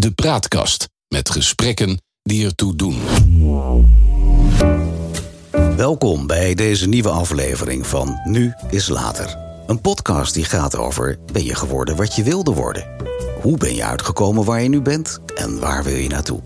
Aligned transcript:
De 0.00 0.10
Praatkast 0.10 0.88
met 1.08 1.30
gesprekken 1.30 2.00
die 2.22 2.44
ertoe 2.44 2.76
doen. 2.76 2.98
Welkom 5.76 6.26
bij 6.26 6.54
deze 6.54 6.88
nieuwe 6.88 7.08
aflevering 7.08 7.86
van 7.86 8.20
Nu 8.24 8.54
is 8.70 8.88
Later. 8.88 9.38
Een 9.66 9.80
podcast 9.80 10.34
die 10.34 10.44
gaat 10.44 10.76
over: 10.76 11.18
ben 11.32 11.44
je 11.44 11.54
geworden 11.54 11.96
wat 11.96 12.14
je 12.14 12.22
wilde 12.22 12.52
worden? 12.52 12.86
Hoe 13.40 13.56
ben 13.56 13.74
je 13.74 13.84
uitgekomen 13.84 14.44
waar 14.44 14.62
je 14.62 14.68
nu 14.68 14.80
bent 14.80 15.20
en 15.34 15.58
waar 15.58 15.84
wil 15.84 15.96
je 15.96 16.08
naartoe? 16.08 16.42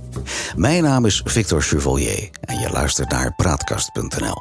Mijn 0.57 0.82
naam 0.82 1.07
is 1.07 1.23
Victor 1.25 1.62
Chevalier 1.62 2.30
en 2.41 2.59
je 2.59 2.71
luistert 2.71 3.11
naar 3.11 3.34
praatkast.nl. 3.34 4.36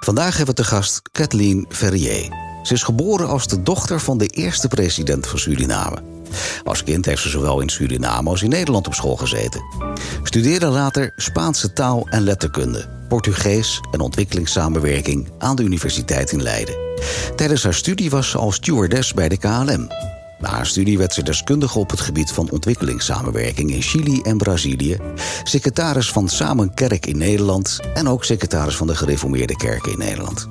Vandaag 0.00 0.36
hebben 0.36 0.54
we 0.54 0.62
te 0.62 0.68
gast 0.68 1.02
Kathleen 1.12 1.66
Ferrier. 1.68 2.28
Ze 2.62 2.72
is 2.72 2.82
geboren 2.82 3.28
als 3.28 3.46
de 3.46 3.62
dochter 3.62 4.00
van 4.00 4.18
de 4.18 4.26
eerste 4.26 4.68
president 4.68 5.26
van 5.26 5.38
Suriname. 5.38 6.15
Als 6.64 6.84
kind 6.84 7.04
heeft 7.04 7.22
ze 7.22 7.28
zowel 7.28 7.60
in 7.60 7.68
Suriname 7.68 8.30
als 8.30 8.42
in 8.42 8.50
Nederland 8.50 8.86
op 8.86 8.94
school 8.94 9.16
gezeten. 9.16 9.62
Studeerde 10.22 10.66
later 10.66 11.12
Spaanse 11.16 11.72
taal 11.72 12.06
en 12.10 12.22
letterkunde, 12.22 12.88
Portugees 13.08 13.80
en 13.90 14.00
ontwikkelingssamenwerking 14.00 15.28
aan 15.38 15.56
de 15.56 15.62
Universiteit 15.62 16.32
in 16.32 16.42
Leiden. 16.42 16.74
Tijdens 17.36 17.62
haar 17.62 17.74
studie 17.74 18.10
was 18.10 18.30
ze 18.30 18.38
als 18.38 18.54
stewardess 18.54 19.14
bij 19.14 19.28
de 19.28 19.36
KLM. 19.36 19.88
Na 20.38 20.48
haar 20.48 20.66
studie 20.66 20.98
werd 20.98 21.14
ze 21.14 21.22
deskundige 21.22 21.78
op 21.78 21.90
het 21.90 22.00
gebied 22.00 22.32
van 22.32 22.50
ontwikkelingssamenwerking 22.50 23.70
in 23.70 23.82
Chili 23.82 24.20
en 24.20 24.36
Brazilië, 24.36 24.96
secretaris 25.42 26.10
van 26.10 26.28
Samen 26.28 26.74
Kerk 26.74 27.06
in 27.06 27.18
Nederland 27.18 27.80
en 27.94 28.08
ook 28.08 28.24
secretaris 28.24 28.76
van 28.76 28.86
de 28.86 28.96
Gereformeerde 28.96 29.56
Kerken 29.56 29.92
in 29.92 29.98
Nederland. 29.98 30.48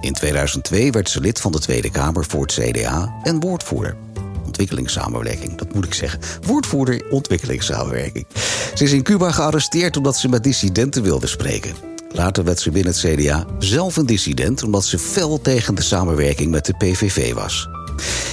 In 0.00 0.12
2002 0.12 0.92
werd 0.92 1.08
ze 1.08 1.20
lid 1.20 1.40
van 1.40 1.52
de 1.52 1.58
Tweede 1.58 1.90
Kamer 1.90 2.24
voor 2.24 2.42
het 2.42 2.52
CDA 2.52 3.14
en 3.22 3.40
woordvoerder. 3.40 4.05
Ontwikkelingssamenwerking, 4.46 5.58
dat 5.58 5.74
moet 5.74 5.84
ik 5.84 5.94
zeggen. 5.94 6.20
Woordvoerder 6.42 7.02
ontwikkelingssamenwerking. 7.10 8.26
Ze 8.74 8.84
is 8.84 8.92
in 8.92 9.02
Cuba 9.02 9.30
gearresteerd 9.30 9.96
omdat 9.96 10.16
ze 10.16 10.28
met 10.28 10.42
dissidenten 10.42 11.02
wilde 11.02 11.26
spreken. 11.26 11.74
Later 12.12 12.44
werd 12.44 12.60
ze 12.60 12.70
binnen 12.70 12.92
het 12.92 13.00
CDA 13.00 13.46
zelf 13.58 13.96
een 13.96 14.06
dissident 14.06 14.62
omdat 14.62 14.84
ze 14.84 14.98
fel 14.98 15.40
tegen 15.40 15.74
de 15.74 15.82
samenwerking 15.82 16.50
met 16.50 16.66
de 16.66 16.74
PVV 16.76 17.34
was. 17.34 17.68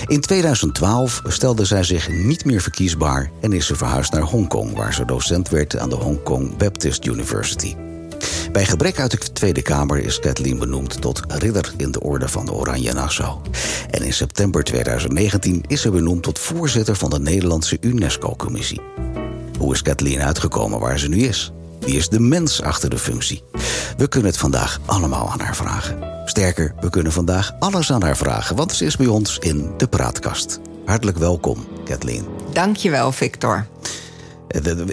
In 0.08 0.22
2012 0.22 1.22
stelde 1.28 1.66
zij 1.66 1.84
zich 1.84 2.10
niet 2.10 2.46
meer 2.46 2.62
verkiesbaar 2.62 3.32
en 3.42 3.54
is 3.54 3.66
ze 3.66 3.76
verhuisd 3.76 4.12
naar 4.12 4.22
Hongkong, 4.22 4.76
waar 4.76 4.94
ze 4.94 5.06
docent 5.06 5.50
werd 5.50 5.78
aan 5.78 5.90
de 5.90 5.96
Hong 5.96 6.24
Kong 6.24 6.58
Baptist 6.58 7.06
University. 7.06 7.76
Bij 8.54 8.66
gebrek 8.66 9.00
uit 9.00 9.12
de 9.12 9.32
Tweede 9.32 9.62
Kamer 9.62 10.04
is 10.04 10.20
Kathleen 10.20 10.60
benoemd 10.60 11.02
tot 11.02 11.22
ridder 11.28 11.74
in 11.78 11.92
de 11.92 12.02
Orde 12.02 12.28
van 12.28 12.46
de 12.46 12.54
Oranje 12.54 12.94
Nassau. 12.94 13.40
En 13.90 14.04
in 14.04 14.14
september 14.14 14.64
2019 14.64 15.64
is 15.68 15.82
ze 15.82 15.90
benoemd 15.90 16.24
tot 16.24 16.40
voorzitter 16.40 16.96
van 16.96 17.10
de 17.10 17.20
Nederlandse 17.20 17.78
UNESCO-commissie. 17.82 18.82
Hoe 19.58 19.74
is 19.74 19.82
Kathleen 19.82 20.22
uitgekomen 20.22 20.80
waar 20.80 21.00
ze 21.00 21.08
nu 21.08 21.18
is? 21.18 21.52
Wie 21.80 21.96
is 21.96 22.10
de 22.10 22.20
mens 22.20 22.62
achter 22.62 22.90
de 22.90 22.98
functie? 22.98 23.44
We 23.98 24.08
kunnen 24.08 24.30
het 24.30 24.40
vandaag 24.40 24.80
allemaal 24.86 25.30
aan 25.30 25.40
haar 25.40 25.56
vragen. 25.56 25.98
Sterker, 26.26 26.74
we 26.80 26.90
kunnen 26.90 27.12
vandaag 27.12 27.52
alles 27.60 27.92
aan 27.92 28.04
haar 28.04 28.18
vragen, 28.18 28.56
want 28.56 28.72
ze 28.72 28.86
is 28.86 28.96
bij 28.96 29.08
ons 29.08 29.38
in 29.38 29.72
de 29.78 29.88
praatkast. 29.88 30.60
Hartelijk 30.86 31.18
welkom, 31.18 31.68
Kathleen. 31.86 32.26
Dankjewel, 32.52 33.12
Victor. 33.12 33.66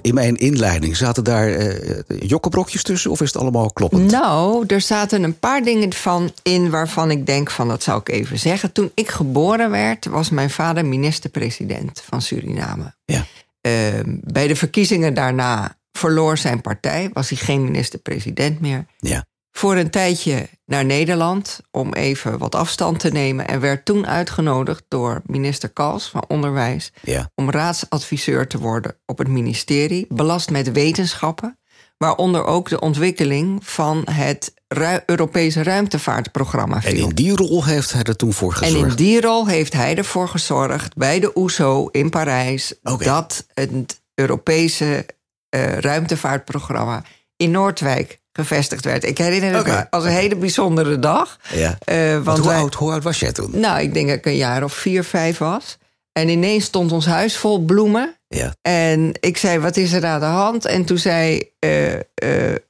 In 0.01 0.15
mijn 0.15 0.37
inleiding 0.37 0.97
zaten 0.97 1.25
daar 1.25 1.49
uh, 1.49 1.75
jokkenbrokjes 2.19 2.83
tussen 2.83 3.11
of 3.11 3.21
is 3.21 3.33
het 3.33 3.43
allemaal 3.43 3.73
kloppend? 3.73 4.11
Nou, 4.11 4.65
er 4.67 4.81
zaten 4.81 5.23
een 5.23 5.39
paar 5.39 5.63
dingen 5.63 5.93
van 5.93 6.33
in 6.43 6.71
waarvan 6.71 7.11
ik 7.11 7.27
denk 7.27 7.51
van 7.51 7.69
dat 7.69 7.83
zou 7.83 8.01
ik 8.01 8.09
even 8.09 8.39
zeggen. 8.39 8.73
Toen 8.73 8.91
ik 8.95 9.09
geboren 9.09 9.71
werd, 9.71 10.07
was 10.07 10.31
mijn 10.31 10.51
vader 10.51 10.87
minister-president 10.87 12.03
van 12.05 12.23
Suriname. 12.23 12.95
Ja. 13.05 13.27
Uh, 13.63 13.73
bij 14.07 14.47
de 14.47 14.57
verkiezingen 14.57 15.15
daarna 15.15 15.77
verloor 15.93 16.39
zijn 16.39 16.61
partij, 16.61 17.11
was 17.13 17.29
hij 17.29 17.39
geen 17.39 17.65
minister-president 17.65 18.61
meer. 18.61 18.87
Ja. 18.99 19.25
Voor 19.53 19.77
een 19.77 19.91
tijdje 19.91 20.49
naar 20.67 20.85
Nederland 20.85 21.61
om 21.71 21.93
even 21.95 22.39
wat 22.39 22.55
afstand 22.55 23.01
te 23.01 23.09
nemen. 23.11 23.49
En 23.49 23.61
werd 23.61 23.85
toen 23.85 24.07
uitgenodigd 24.07 24.85
door 24.89 25.21
minister 25.27 25.69
Kals 25.69 26.09
van 26.09 26.25
Onderwijs 26.29 26.93
Ja. 27.03 27.31
om 27.35 27.51
raadsadviseur 27.51 28.47
te 28.47 28.59
worden 28.59 28.97
op 29.07 29.19
het 29.19 29.29
ministerie, 29.29 30.07
belast 30.09 30.51
met 30.51 30.73
wetenschappen, 30.73 31.59
waaronder 31.97 32.45
ook 32.45 32.69
de 32.69 32.81
ontwikkeling 32.81 33.67
van 33.67 34.03
het 34.11 34.55
Ru- 34.69 35.01
Europese 35.07 35.63
ruimtevaartprogramma 35.63 36.83
En 36.85 36.97
in 36.97 37.09
die 37.09 37.37
rol 37.37 37.65
heeft 37.65 37.93
hij 37.93 38.03
er 38.03 38.17
toen 38.17 38.33
voor 38.33 38.53
En 38.53 38.57
gezorgd. 38.59 38.91
in 38.91 38.97
die 38.97 39.21
rol 39.21 39.47
heeft 39.47 39.73
hij 39.73 39.97
ervoor 39.97 40.29
gezorgd 40.29 40.97
bij 40.97 41.21
de 41.21 41.31
OESO 41.35 41.89
in 41.91 42.11
Parijs 42.11 42.75
dat 42.99 43.47
het 43.55 44.01
Europese 44.15 45.07
eh, 45.49 45.73
ruimtevaartprogramma 45.79 47.03
in 47.37 47.51
Noordwijk 47.51 48.20
gevestigd 48.41 48.85
werd. 48.85 49.05
Ik 49.05 49.19
herinner 49.19 49.53
het 49.53 49.61
Oké. 49.61 49.71
me 49.71 49.91
als 49.91 50.05
een 50.05 50.11
hele 50.11 50.37
bijzondere 50.37 50.99
dag. 50.99 51.39
Ja. 51.53 51.79
Eh, 51.85 52.13
want 52.13 52.25
Want 52.25 52.39
hoe, 52.39 52.49
wij- 52.49 52.57
oud, 52.57 52.75
hoe 52.75 52.93
oud 52.93 53.03
was 53.03 53.21
jij 53.21 53.33
toen? 53.33 53.51
Nou, 53.61 53.81
ik 53.81 53.95
denk 53.95 54.09
dat 54.09 54.17
ik 54.17 54.27
een 54.27 54.37
jaar 54.37 54.65
of 54.65 54.73
vier, 54.73 55.05
vijf 55.05 55.39
was. 55.39 55.79
En 56.13 56.29
ineens 56.29 56.65
stond 56.65 56.93
ons 56.93 57.07
huis 57.07 57.37
vol 57.37 57.59
bloemen. 57.65 58.15
Ja. 58.29 58.55
En 58.63 59.13
ik 59.21 59.37
zei, 59.37 59.59
wat 59.59 59.77
is 59.77 59.93
er 59.93 60.05
aan 60.07 60.21
de 60.21 60.27
hand? 60.27 60.65
En 60.65 60.85
toen 60.85 60.99
zei 60.99 61.43
eh, 61.59 61.95
eh, 61.95 62.03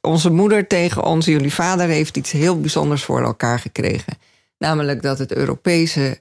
onze 0.00 0.30
moeder 0.30 0.66
tegen 0.66 1.04
ons... 1.04 1.26
jullie 1.26 1.52
vader 1.54 1.88
heeft 1.88 2.16
iets 2.16 2.30
heel 2.30 2.60
bijzonders 2.60 3.02
voor 3.04 3.22
elkaar 3.22 3.58
gekregen. 3.58 4.18
Namelijk 4.58 5.02
dat 5.02 5.18
het 5.18 5.32
Europese 5.32 6.20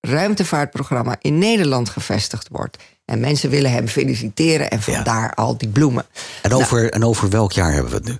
ruimtevaartprogramma... 0.00 1.16
in 1.20 1.38
Nederland 1.38 1.88
gevestigd 1.88 2.48
wordt. 2.50 2.76
En 3.04 3.20
mensen 3.20 3.50
willen 3.50 3.70
hem 3.72 3.88
feliciteren 3.88 4.70
en 4.70 4.82
vandaar 4.82 5.34
al 5.34 5.56
die 5.58 5.68
bloemen. 5.68 6.06
En 6.42 6.52
over, 6.52 6.90
en 6.90 7.04
over 7.04 7.30
welk 7.30 7.52
jaar 7.52 7.72
hebben 7.72 7.90
we 7.90 7.96
het 7.96 8.06
nu? 8.06 8.18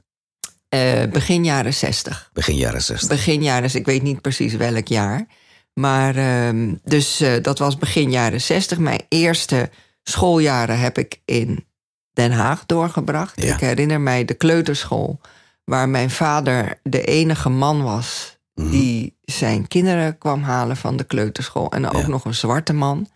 Eh, 0.71 1.03
begin 1.11 1.45
jaren 1.45 1.75
zestig. 1.75 2.31
Begin 2.33 2.57
jaren 2.57 2.83
60. 2.83 3.09
Begin 3.09 3.43
jaren, 3.43 3.75
ik 3.75 3.87
weet 3.87 4.03
niet 4.03 4.21
precies 4.21 4.55
welk 4.55 4.87
jaar. 4.89 5.27
Maar 5.75 6.17
ehm, 6.17 6.75
dus 6.85 7.21
eh, 7.21 7.43
dat 7.43 7.59
was 7.59 7.77
begin 7.77 8.11
jaren 8.11 8.41
60. 8.41 8.79
Mijn 8.79 9.01
eerste 9.09 9.71
schooljaren 10.03 10.79
heb 10.81 10.99
ik 10.99 11.21
in 11.25 11.67
Den 12.13 12.33
Haag 12.33 12.67
doorgebracht. 12.67 13.43
Ja. 13.43 13.55
Ik 13.55 13.61
herinner 13.61 14.01
mij 14.01 14.25
de 14.25 14.35
kleuterschool, 14.35 15.21
waar 15.65 15.89
mijn 15.89 16.11
vader 16.11 16.81
de 16.83 17.03
enige 17.05 17.49
man 17.49 17.83
was 17.83 18.39
Mhm. 18.55 18.71
die 18.71 19.17
zijn 19.23 19.69
kinderen 19.69 20.19
kwam 20.19 20.43
halen 20.43 20.77
van 20.77 20.97
de 20.97 21.05
kleuterschool. 21.05 21.71
En 21.71 21.87
ook 21.87 22.01
Ja. 22.01 22.09
nog 22.09 22.25
een 22.25 22.35
zwarte 22.35 22.73
man. 22.73 23.09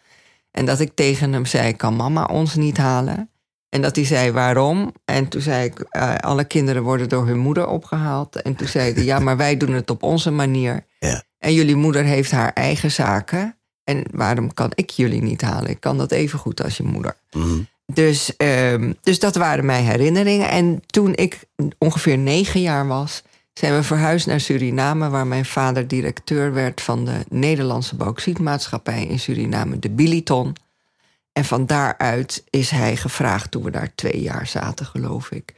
En 0.51 0.65
dat 0.67 0.81
ik 0.81 0.95
tegen 0.95 1.33
hem 1.33 1.47
zei: 1.47 1.77
Kan 1.77 1.97
mama 1.97 2.25
ons 2.25 2.55
niet 2.55 2.77
halen? 2.77 3.31
En 3.75 3.81
dat 3.81 3.97
hij 3.97 4.05
zei 4.05 4.33
waarom. 4.33 4.93
En 5.05 5.29
toen 5.29 5.41
zei 5.41 5.65
ik: 5.65 5.81
eh, 5.81 6.15
Alle 6.15 6.45
kinderen 6.45 6.83
worden 6.83 7.09
door 7.09 7.27
hun 7.27 7.39
moeder 7.39 7.67
opgehaald. 7.67 8.43
En 8.43 8.55
toen 8.55 8.69
zei 8.69 8.93
hij: 8.93 9.05
Ja, 9.05 9.19
maar 9.19 9.37
wij 9.37 9.57
doen 9.57 9.73
het 9.73 9.91
op 9.91 10.03
onze 10.03 10.31
manier. 10.31 10.85
Ja. 10.99 11.23
En 11.39 11.55
jullie 11.55 11.77
moeder 11.77 12.05
heeft 12.05 12.31
haar 12.31 12.53
eigen 12.53 12.91
zaken. 12.91 13.57
En 13.85 14.05
waarom 14.11 14.55
kan 14.55 14.71
ik 14.75 14.91
jullie 14.91 15.23
niet 15.23 15.41
halen? 15.41 15.71
Ik 15.71 15.81
kan 15.81 15.99
dat 15.99 16.12
even 16.12 16.39
goed 16.39 16.62
als 16.62 16.77
je 16.77 16.83
moeder. 16.83 17.17
Mhm. 17.33 17.61
Dus, 17.87 18.37
ehm, 18.37 18.93
dus 19.01 19.19
dat 19.19 19.35
waren 19.35 19.65
mijn 19.65 19.85
herinneringen. 19.85 20.49
En 20.49 20.83
toen 20.87 21.15
ik 21.15 21.41
ongeveer 21.79 22.19
negen 22.19 22.61
jaar 22.61 22.87
was, 22.87 23.23
zijn 23.55 23.75
we 23.75 23.83
verhuisd 23.83 24.27
naar 24.27 24.41
Suriname, 24.41 25.09
waar 25.09 25.27
mijn 25.27 25.45
vader 25.45 25.89
directeur 25.89 26.53
werd 26.53 26.81
van 26.81 27.05
de 27.05 27.25
Nederlandse 27.29 27.97
bauxietmaatschappij 27.97 29.06
in 29.06 29.19
Suriname, 29.19 29.79
de 29.79 29.91
Biliton. 29.91 30.56
En 31.34 31.45
van 31.45 31.67
daaruit 31.67 32.45
is 32.50 32.71
hij 32.71 32.97
gevraagd, 32.97 33.50
toen 33.50 33.62
we 33.62 33.71
daar 33.71 33.95
twee 33.95 34.21
jaar 34.22 34.47
zaten, 34.47 34.87
geloof 34.87 35.31
ik, 35.31 35.55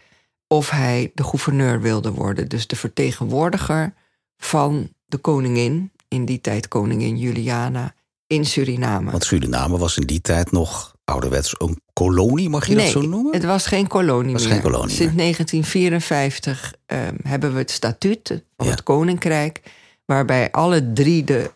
of 0.48 0.70
hij 0.70 1.10
de 1.14 1.25
gouverneur 1.25 1.81
wilde 1.81 2.10
worden. 2.10 2.48
Dus 2.48 2.66
de 2.66 2.76
vertegenwoordiger 2.76 3.94
van 4.36 4.88
de 5.06 5.16
koningin, 5.19 5.91
in 6.09 6.25
die 6.25 6.41
tijd 6.41 6.69
koningin 6.69 7.16
Juliana, 7.19 7.94
in 8.26 8.44
Suriname. 8.44 9.10
Want 9.10 9.25
Suriname 9.25 9.78
was 9.78 9.97
in 9.98 10.06
die 10.06 10.20
tijd 10.20 10.53
nog 10.53 10.94
ouderwets 11.04 11.54
een 11.59 11.81
kolonie, 11.92 12.48
mag 12.48 12.66
je 12.66 12.74
dat 12.74 12.86
zo 12.86 13.01
noemen? 13.01 13.33
Het 13.33 13.45
was 13.45 13.66
geen 13.66 13.86
kolonie 13.86 14.33
Was 14.33 14.42
meer. 14.42 14.53
geen 14.53 14.62
kolonie 14.62 14.95
Sinds 14.95 15.15
1954 15.15 16.74
ehm, 16.86 17.15
hebben 17.22 17.53
we 17.53 17.59
het 17.59 17.71
statuut 17.71 18.42
van 18.56 18.66
Ja. 18.66 18.72
het 18.72 18.83
Koninkrijk, 18.83 19.60
waarbij 20.04 20.51
alle 20.51 20.92
drie 20.92 21.24
de 21.24 21.51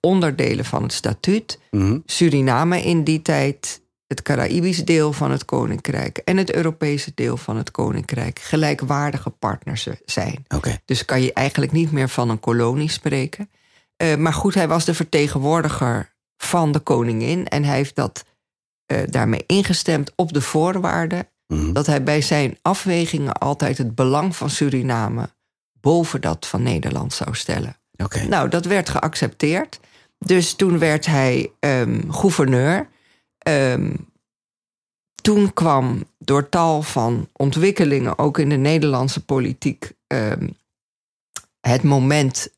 onderdelen 0.00 0.64
van 0.64 0.82
het 0.82 0.92
statuut, 0.92 1.58
Mhm. 1.70 1.98
Suriname 2.06 2.82
in 2.82 3.04
die 3.04 3.22
tijd, 3.22 3.82
het 4.06 4.22
Caraïbisch 4.22 4.84
deel 4.84 5.12
van 5.12 5.30
het 5.30 5.44
Koninkrijk 5.44 6.18
en 6.18 6.36
het 6.36 6.54
Europese 6.54 7.12
deel 7.14 7.36
van 7.36 7.56
het 7.56 7.70
Koninkrijk, 7.70 8.38
gelijkwaardige 8.38 9.30
partners 9.30 9.88
zijn. 10.04 10.44
Dus 10.84 11.04
kan 11.04 11.22
je 11.22 11.32
eigenlijk 11.32 11.72
niet 11.72 11.92
meer 11.92 12.08
van 12.08 12.28
een 12.30 12.40
kolonie 12.40 12.90
spreken. 12.90 13.50
Eh, 13.96 14.16
maar 14.16 14.32
goed, 14.32 14.54
hij 14.54 14.68
was 14.68 14.84
de 14.84 14.94
vertegenwoordiger 14.94 16.14
van 16.36 16.72
de 16.72 16.78
koningin 16.80 17.46
en 17.48 17.64
hij 17.64 17.76
heeft 17.76 17.96
dat 17.96 18.24
eh, 18.86 18.98
daarmee 19.06 19.44
ingestemd 19.46 20.12
op 20.16 20.32
de 20.32 20.40
voorwaarde 20.40 21.28
Mhm. 21.46 21.72
dat 21.72 21.86
hij 21.86 22.02
bij 22.02 22.20
zijn 22.20 22.58
afwegingen 22.62 23.32
altijd 23.32 23.78
het 23.78 23.94
belang 23.94 24.36
van 24.36 24.50
Suriname 24.50 25.30
boven 25.80 26.20
dat 26.20 26.46
van 26.46 26.62
Nederland 26.62 27.12
zou 27.12 27.34
stellen. 27.34 27.76
Oké. 27.96 28.22
Nou, 28.24 28.48
dat 28.48 28.64
werd 28.64 28.88
geaccepteerd. 28.88 29.80
Dus 30.18 30.54
toen 30.54 30.78
werd 30.78 31.06
hij 31.06 31.50
ehm, 31.60 32.10
gouverneur. 32.10 32.88
Ehm, 33.38 33.94
toen 35.22 35.52
kwam 35.52 36.04
door 36.18 36.48
tal 36.48 36.82
van 36.82 37.28
ontwikkelingen, 37.32 38.18
ook 38.18 38.38
in 38.38 38.48
de 38.48 38.56
Nederlandse 38.56 39.24
politiek, 39.24 39.92
ehm, 40.06 40.48
het 41.60 41.82
moment 41.82 42.48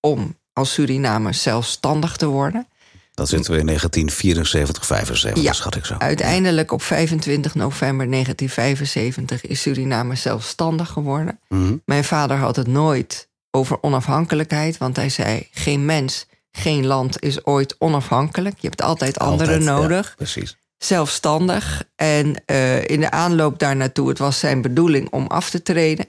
om 0.00 0.36
als 0.52 0.72
Suriname 0.72 1.32
zelfstandig 1.32 2.16
te 2.16 2.26
worden. 2.26 2.66
Dat 3.14 3.28
zitten 3.28 3.52
we 3.52 3.58
in 3.58 3.66
1974, 3.66 4.86
75, 4.86 5.42
Ja. 5.42 5.52
schat 5.52 5.74
ik 5.76 5.84
zo. 5.84 5.94
Uiteindelijk 5.98 6.72
op 6.72 6.82
25 6.82 7.54
november 7.54 8.06
1975 8.06 9.46
is 9.46 9.60
Suriname 9.60 10.14
zelfstandig 10.14 10.88
geworden. 10.90 11.40
Mhm. 11.48 11.76
Mijn 11.84 12.04
vader 12.04 12.36
had 12.36 12.56
het 12.56 12.66
nooit 12.66 13.28
over 13.54 13.82
onafhankelijkheid, 13.82 14.78
want 14.78 14.96
hij 14.96 15.08
zei: 15.08 15.48
geen 15.50 15.84
mens, 15.84 16.26
geen 16.52 16.86
land 16.86 17.22
is 17.22 17.44
ooit 17.44 17.76
onafhankelijk. 17.78 18.54
Je 18.58 18.68
hebt 18.68 18.82
altijd 18.82 19.18
anderen 19.18 19.46
Altijd, 19.46 19.64
ja, 19.64 19.72
nodig. 19.72 20.14
precies. 20.16 20.56
zelfstandig. 20.78 21.84
En 21.96 22.42
eh, 22.46 22.84
in 22.84 23.00
de 23.00 23.10
aanloop 23.10 23.58
daar 23.58 23.76
naartoe, 23.76 24.08
het 24.08 24.18
was 24.18 24.38
zijn 24.38 24.62
bedoeling 24.62 25.10
om 25.10 25.26
af 25.26 25.50
te 25.50 25.62
treden. 25.62 26.06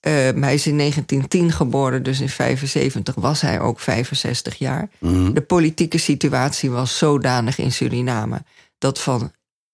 Eh, 0.00 0.12
hij 0.12 0.54
is 0.54 0.66
in 0.66 0.76
1910 0.78 1.52
geboren, 1.52 2.02
dus 2.02 2.20
in 2.20 2.28
75 2.28 3.14
was 3.14 3.40
hij 3.40 3.60
ook 3.60 3.80
65 3.80 4.54
jaar. 4.54 4.88
Mhm. 4.98 5.32
De 5.32 5.40
politieke 5.40 5.98
situatie 5.98 6.70
was 6.70 6.98
zodanig 6.98 7.58
in 7.58 7.72
Suriname 7.72 8.42
dat 8.78 9.00
van 9.00 9.32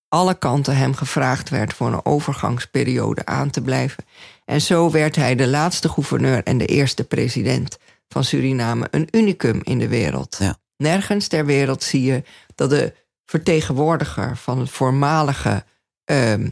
alle 0.08 0.34
kanten 0.38 0.76
hem 0.76 0.94
gevraagd 0.94 1.48
werd 1.48 1.74
voor 1.74 1.86
een 1.86 2.04
overgangsperiode 2.04 3.26
aan 3.26 3.50
te 3.50 3.60
blijven. 3.60 4.04
En 4.46 4.60
zo 4.60 4.90
werd 4.90 5.16
hij 5.16 5.34
de 5.34 5.46
laatste 5.46 5.88
gouverneur 5.88 6.42
en 6.42 6.58
de 6.58 6.66
eerste 6.66 7.04
president 7.04 7.78
van 8.08 8.24
Suriname, 8.24 8.88
een 8.90 9.08
unicum 9.10 9.60
in 9.62 9.78
de 9.78 9.88
wereld. 9.88 10.36
Ja. 10.38 10.56
Nergens 10.76 11.26
ter 11.28 11.46
wereld 11.46 11.82
zie 11.82 12.02
je 12.02 12.22
dat 12.54 12.70
de 12.70 12.92
vertegenwoordiger 13.24 14.36
van 14.36 14.58
het 14.58 14.70
voormalige, 14.70 15.64
ehm, 16.04 16.48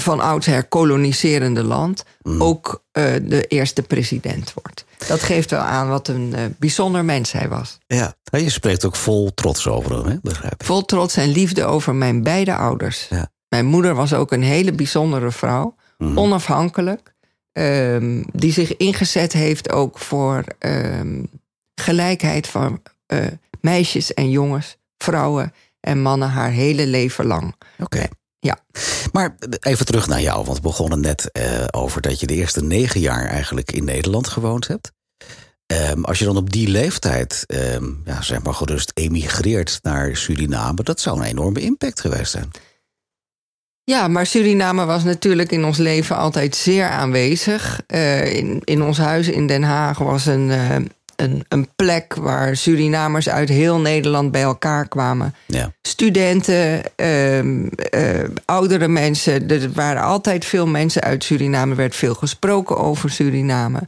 van 0.00 0.20
oudsher 0.20 0.64
koloniserende 0.64 1.62
land 1.64 2.04
Mhm. 2.22 2.42
ook 2.42 2.84
eh, 2.92 3.04
de 3.22 3.46
eerste 3.46 3.82
president 3.82 4.52
wordt. 4.62 4.84
Dat 5.08 5.22
geeft 5.22 5.50
wel 5.50 5.60
aan 5.60 5.88
wat 5.88 6.08
een 6.08 6.34
eh, 6.34 6.44
bijzonder 6.58 7.04
mens 7.04 7.32
hij 7.32 7.48
was. 7.48 7.78
Ja. 7.86 8.14
Ja, 8.22 8.38
Je 8.38 8.50
spreekt 8.50 8.84
ook 8.84 8.96
vol 8.96 9.34
trots 9.34 9.66
over 9.66 9.96
hem, 9.96 10.06
hè? 10.06 10.16
begrijp 10.22 10.52
ik. 10.52 10.64
Vol 10.66 10.84
trots 10.84 11.16
en 11.16 11.28
liefde 11.28 11.64
over 11.64 11.94
mijn 11.94 12.22
beide 12.22 12.54
ouders. 12.56 13.06
Ja. 13.10 13.30
Mijn 13.48 13.66
moeder 13.66 13.94
was 13.94 14.12
ook 14.14 14.32
een 14.32 14.42
hele 14.42 14.72
bijzondere 14.72 15.30
vrouw, 15.30 15.74
Mhm. 16.02 16.18
onafhankelijk, 16.18 17.14
ehm, 17.52 18.22
die 18.32 18.52
zich 18.52 18.76
ingezet 18.76 19.32
heeft 19.32 19.70
ook 19.70 19.98
voor 19.98 20.44
ehm, 20.58 21.22
gelijkheid 21.74 22.46
van 22.46 22.82
eh, 23.06 23.26
meisjes 23.60 24.14
en 24.14 24.30
jongens, 24.30 24.76
vrouwen 24.98 25.52
en 25.80 26.02
mannen 26.02 26.28
haar 26.28 26.50
hele 26.50 26.86
leven 26.86 27.26
lang. 27.26 27.54
Oké. 27.78 28.08
Ja. 28.38 28.58
Maar 29.12 29.36
even 29.60 29.86
terug 29.86 30.06
naar 30.06 30.20
jou, 30.20 30.44
want 30.44 30.56
we 30.56 30.62
begonnen 30.62 31.00
net 31.00 31.30
eh, 31.30 31.64
over 31.70 32.00
dat 32.00 32.20
je 32.20 32.26
de 32.26 32.34
eerste 32.34 32.62
negen 32.62 33.00
jaar 33.00 33.26
eigenlijk 33.26 33.72
in 33.72 33.84
Nederland 33.84 34.28
gewoond 34.28 34.66
hebt. 34.66 34.92
Ehm, 35.66 36.02
als 36.02 36.18
je 36.18 36.24
dan 36.24 36.36
op 36.36 36.50
die 36.52 36.68
leeftijd, 36.68 37.44
ja, 38.04 38.22
zeg 38.22 38.42
maar 38.42 38.54
gerust, 38.54 38.90
emigreert 38.94 39.78
naar 39.82 40.16
Suriname, 40.16 40.82
dat 40.82 41.00
zou 41.00 41.18
een 41.18 41.24
enorme 41.24 41.60
impact 41.60 42.00
geweest 42.00 42.30
zijn. 42.30 42.50
Ja, 43.84 44.08
maar 44.08 44.26
Suriname 44.26 44.84
was 44.84 45.04
natuurlijk 45.04 45.52
in 45.52 45.64
ons 45.64 45.78
leven 45.78 46.16
altijd 46.16 46.56
zeer 46.56 46.88
aanwezig. 46.88 47.80
Eh, 47.86 48.36
in, 48.36 48.60
in 48.64 48.82
ons 48.82 48.98
huis 48.98 49.28
in 49.28 49.46
Den 49.46 49.62
Haag 49.62 49.98
was 49.98 50.26
een, 50.26 50.50
eh, 50.50 50.74
een, 51.16 51.44
een 51.48 51.68
plek 51.76 52.14
waar 52.14 52.56
Surinamers 52.56 53.28
uit 53.28 53.48
heel 53.48 53.78
Nederland 53.78 54.32
bij 54.32 54.42
elkaar 54.42 54.88
kwamen. 54.88 55.34
Ja. 55.46 55.72
Studenten, 55.82 56.82
ehm, 56.96 57.66
eh, 57.66 58.28
oudere 58.44 58.88
mensen. 58.88 59.48
Er 59.48 59.72
waren 59.72 60.02
altijd 60.02 60.44
veel 60.44 60.66
mensen 60.66 61.02
uit 61.02 61.24
Suriname. 61.24 61.70
Er 61.70 61.76
werd 61.76 61.96
veel 61.96 62.14
gesproken 62.14 62.76
over 62.76 63.10
Suriname. 63.10 63.80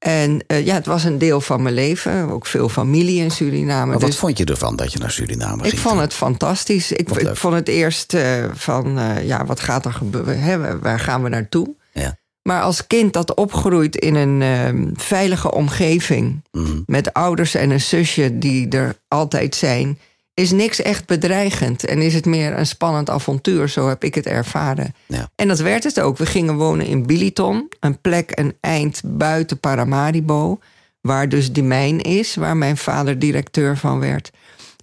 En 0.00 0.44
eh, 0.46 0.66
ja, 0.66 0.74
het 0.74 0.86
was 0.86 1.04
een 1.04 1.18
deel 1.18 1.40
van 1.40 1.62
mijn 1.62 1.74
leven. 1.74 2.30
Ook 2.30 2.46
veel 2.46 2.68
familie 2.68 3.20
in 3.22 3.30
Suriname. 3.30 3.86
Maar 3.90 3.98
wat 3.98 4.08
Dus- 4.10 4.18
vond 4.18 4.38
je 4.38 4.44
ervan 4.44 4.76
dat 4.76 4.92
je 4.92 4.98
naar 4.98 5.10
Suriname 5.10 5.62
ging? 5.62 5.72
ik 5.72 5.78
vond 5.78 6.00
het 6.00 6.14
fantastisch. 6.14 6.92
Ik, 6.92 7.08
vond 7.32 7.54
het 7.54 7.68
eerst 7.68 8.14
eh, 8.14 8.44
van, 8.52 8.98
eh, 8.98 9.26
ja, 9.26 9.44
wat 9.44 9.60
gaat 9.60 9.84
er 9.84 9.92
gebeuren? 9.92 10.40
Hè? 10.40 10.78
Waar 10.78 11.00
gaan 11.00 11.22
we 11.22 11.28
naartoe? 11.28 11.74
Ja. 11.92 12.18
Maar 12.42 12.62
als 12.62 12.86
kind 12.86 13.12
dat 13.12 13.34
opgroeit 13.34 13.96
in 13.96 14.14
een 14.14 14.42
eh, 14.42 14.92
veilige 15.04 15.52
omgeving... 15.52 16.44
Mhm. 16.52 16.80
met 16.86 17.12
ouders 17.12 17.54
en 17.54 17.70
een 17.70 17.80
zusje 17.80 18.38
die 18.38 18.68
er 18.68 18.94
altijd 19.08 19.54
zijn... 19.54 19.98
is 20.40 20.50
niks 20.50 20.82
echt 20.82 21.06
bedreigend. 21.06 21.84
En 21.84 22.02
is 22.02 22.14
het 22.14 22.26
meer 22.26 22.58
een 22.58 22.66
spannend 22.66 23.10
avontuur. 23.10 23.68
Zo 23.68 23.88
heb 23.88 24.04
ik 24.04 24.14
het 24.14 24.26
ervaren. 24.26 24.94
Ja. 25.06 25.30
En 25.34 25.48
dat 25.48 25.58
werd 25.58 25.84
het 25.84 26.00
ook. 26.00 26.18
We 26.18 26.26
gingen 26.26 26.56
wonen 26.56 26.86
in 26.86 27.06
Biliton. 27.06 27.68
Een 27.80 28.00
plek 28.00 28.32
een 28.34 28.54
eind 28.60 29.00
buiten 29.04 29.58
Paramaribo. 29.58 30.58
Waar 31.00 31.28
dus 31.28 31.52
die 31.52 31.62
mijn 31.62 32.00
is. 32.00 32.34
Waar 32.34 32.56
mijn 32.56 32.76
vader 32.76 33.18
directeur 33.18 33.76
van 33.76 34.00
werd. 34.00 34.30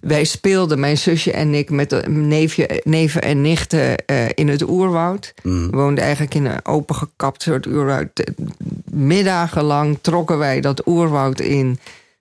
Wij 0.00 0.24
speelden, 0.24 0.80
mijn 0.80 0.98
zusje 0.98 1.32
en 1.32 1.54
ik, 1.54 1.70
met 1.70 2.08
neefje, 2.08 2.80
neven 2.84 3.22
en 3.22 3.40
nichten 3.40 4.06
eh, 4.06 4.26
in 4.34 4.48
het 4.48 4.68
oerwoud. 4.68 5.34
Mhm. 5.42 5.70
We 5.70 5.76
woonden 5.76 6.04
eigenlijk 6.04 6.34
in 6.34 6.44
een 6.44 6.64
opengekapt 6.64 7.42
soort 7.42 7.66
oerwoud. 7.66 8.08
Middagenlang 8.90 9.98
trokken 10.00 10.38
wij 10.38 10.60
dat 10.60 10.86
oerwoud 10.86 11.40
in. 11.40 11.78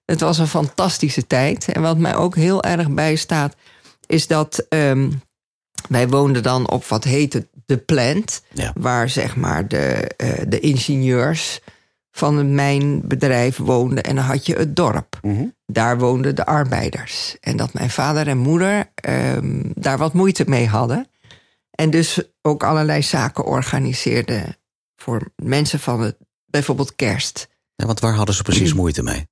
Het 0.07 0.19
was 0.19 0.38
een 0.38 0.48
fantastische 0.48 1.27
tijd. 1.27 1.68
En 1.71 1.81
wat 1.81 1.98
mij 1.98 2.15
ook 2.15 2.36
heel 2.36 2.63
erg 2.63 2.89
bijstaat, 2.89 3.56
is 4.06 4.27
dat 4.27 4.65
ehm, 4.69 5.12
wij 5.89 6.07
woonden 6.07 6.44
dan 6.44 6.69
op 6.69 6.86
wat 6.86 7.04
heette 7.04 7.48
de 7.65 7.77
plant. 7.77 8.44
Ja. 8.54 8.74
Waar 8.75 9.09
zeg 9.09 9.36
maar 9.36 9.68
de, 9.68 10.12
eh, 10.18 10.42
de 10.48 10.59
ingenieurs 10.59 11.59
van 12.12 12.38
het 12.38 12.48
mijnbedrijf 12.48 13.57
woonden. 13.57 14.04
En 14.04 14.15
dan 14.15 14.24
had 14.24 14.45
je 14.45 14.56
het 14.56 14.75
dorp. 14.75 15.19
Mhm. 15.21 15.45
Daar 15.65 15.98
woonden 15.98 16.36
de 16.36 16.45
arbeiders. 16.45 17.38
En 17.39 17.57
dat 17.57 17.74
mijn 17.74 17.89
vader 17.89 18.27
en 18.27 18.38
moeder 18.38 18.92
ehm, 18.95 19.62
daar 19.74 19.98
wat 19.98 20.13
moeite 20.13 20.44
mee 20.48 20.68
hadden. 20.68 21.07
En 21.71 21.89
dus 21.89 22.21
ook 22.42 22.63
allerlei 22.63 23.03
zaken 23.03 23.45
organiseerden 23.45 24.57
voor 24.95 25.31
mensen 25.36 25.80
van 25.80 26.01
het, 26.01 26.18
bijvoorbeeld 26.45 26.95
kerst. 26.95 27.48
Ja, 27.75 27.86
want 27.86 28.00
waar 28.00 28.13
hadden 28.13 28.36
ze 28.36 28.44
precies 28.44 28.74
moeite 28.81 29.03
mee? 29.03 29.27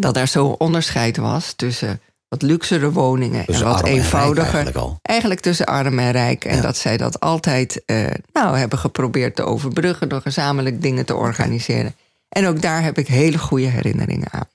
Dat 0.00 0.16
er 0.16 0.26
zo'n 0.26 0.54
onderscheid 0.58 1.16
was 1.16 1.52
tussen 1.52 2.00
wat 2.28 2.42
luxere 2.42 2.92
woningen 2.92 3.44
Tussen 3.44 3.66
en 3.66 3.72
wat 3.72 3.82
en 3.82 3.92
eenvoudiger. 3.92 4.72
eigenlijk 5.02 5.40
tussen 5.40 5.66
arm 5.66 5.98
en 5.98 6.10
rijk. 6.10 6.44
En 6.44 6.56
Ja. 6.56 6.62
dat 6.62 6.76
zij 6.76 6.96
dat 6.96 7.20
altijd 7.20 7.82
eh, 7.86 8.06
nou, 8.32 8.56
hebben 8.58 8.78
geprobeerd 8.78 9.36
te 9.36 9.42
overbruggen 9.42 10.08
door 10.08 10.20
gezamenlijk 10.20 10.82
dingen 10.82 11.06
te 11.06 11.14
organiseren. 11.14 11.94
En 12.28 12.46
ook 12.46 12.62
daar 12.62 12.82
heb 12.82 12.98
ik 12.98 13.06
hele 13.08 13.38
goede 13.38 13.66
herinneringen 13.66 14.28
aan. 14.32 14.48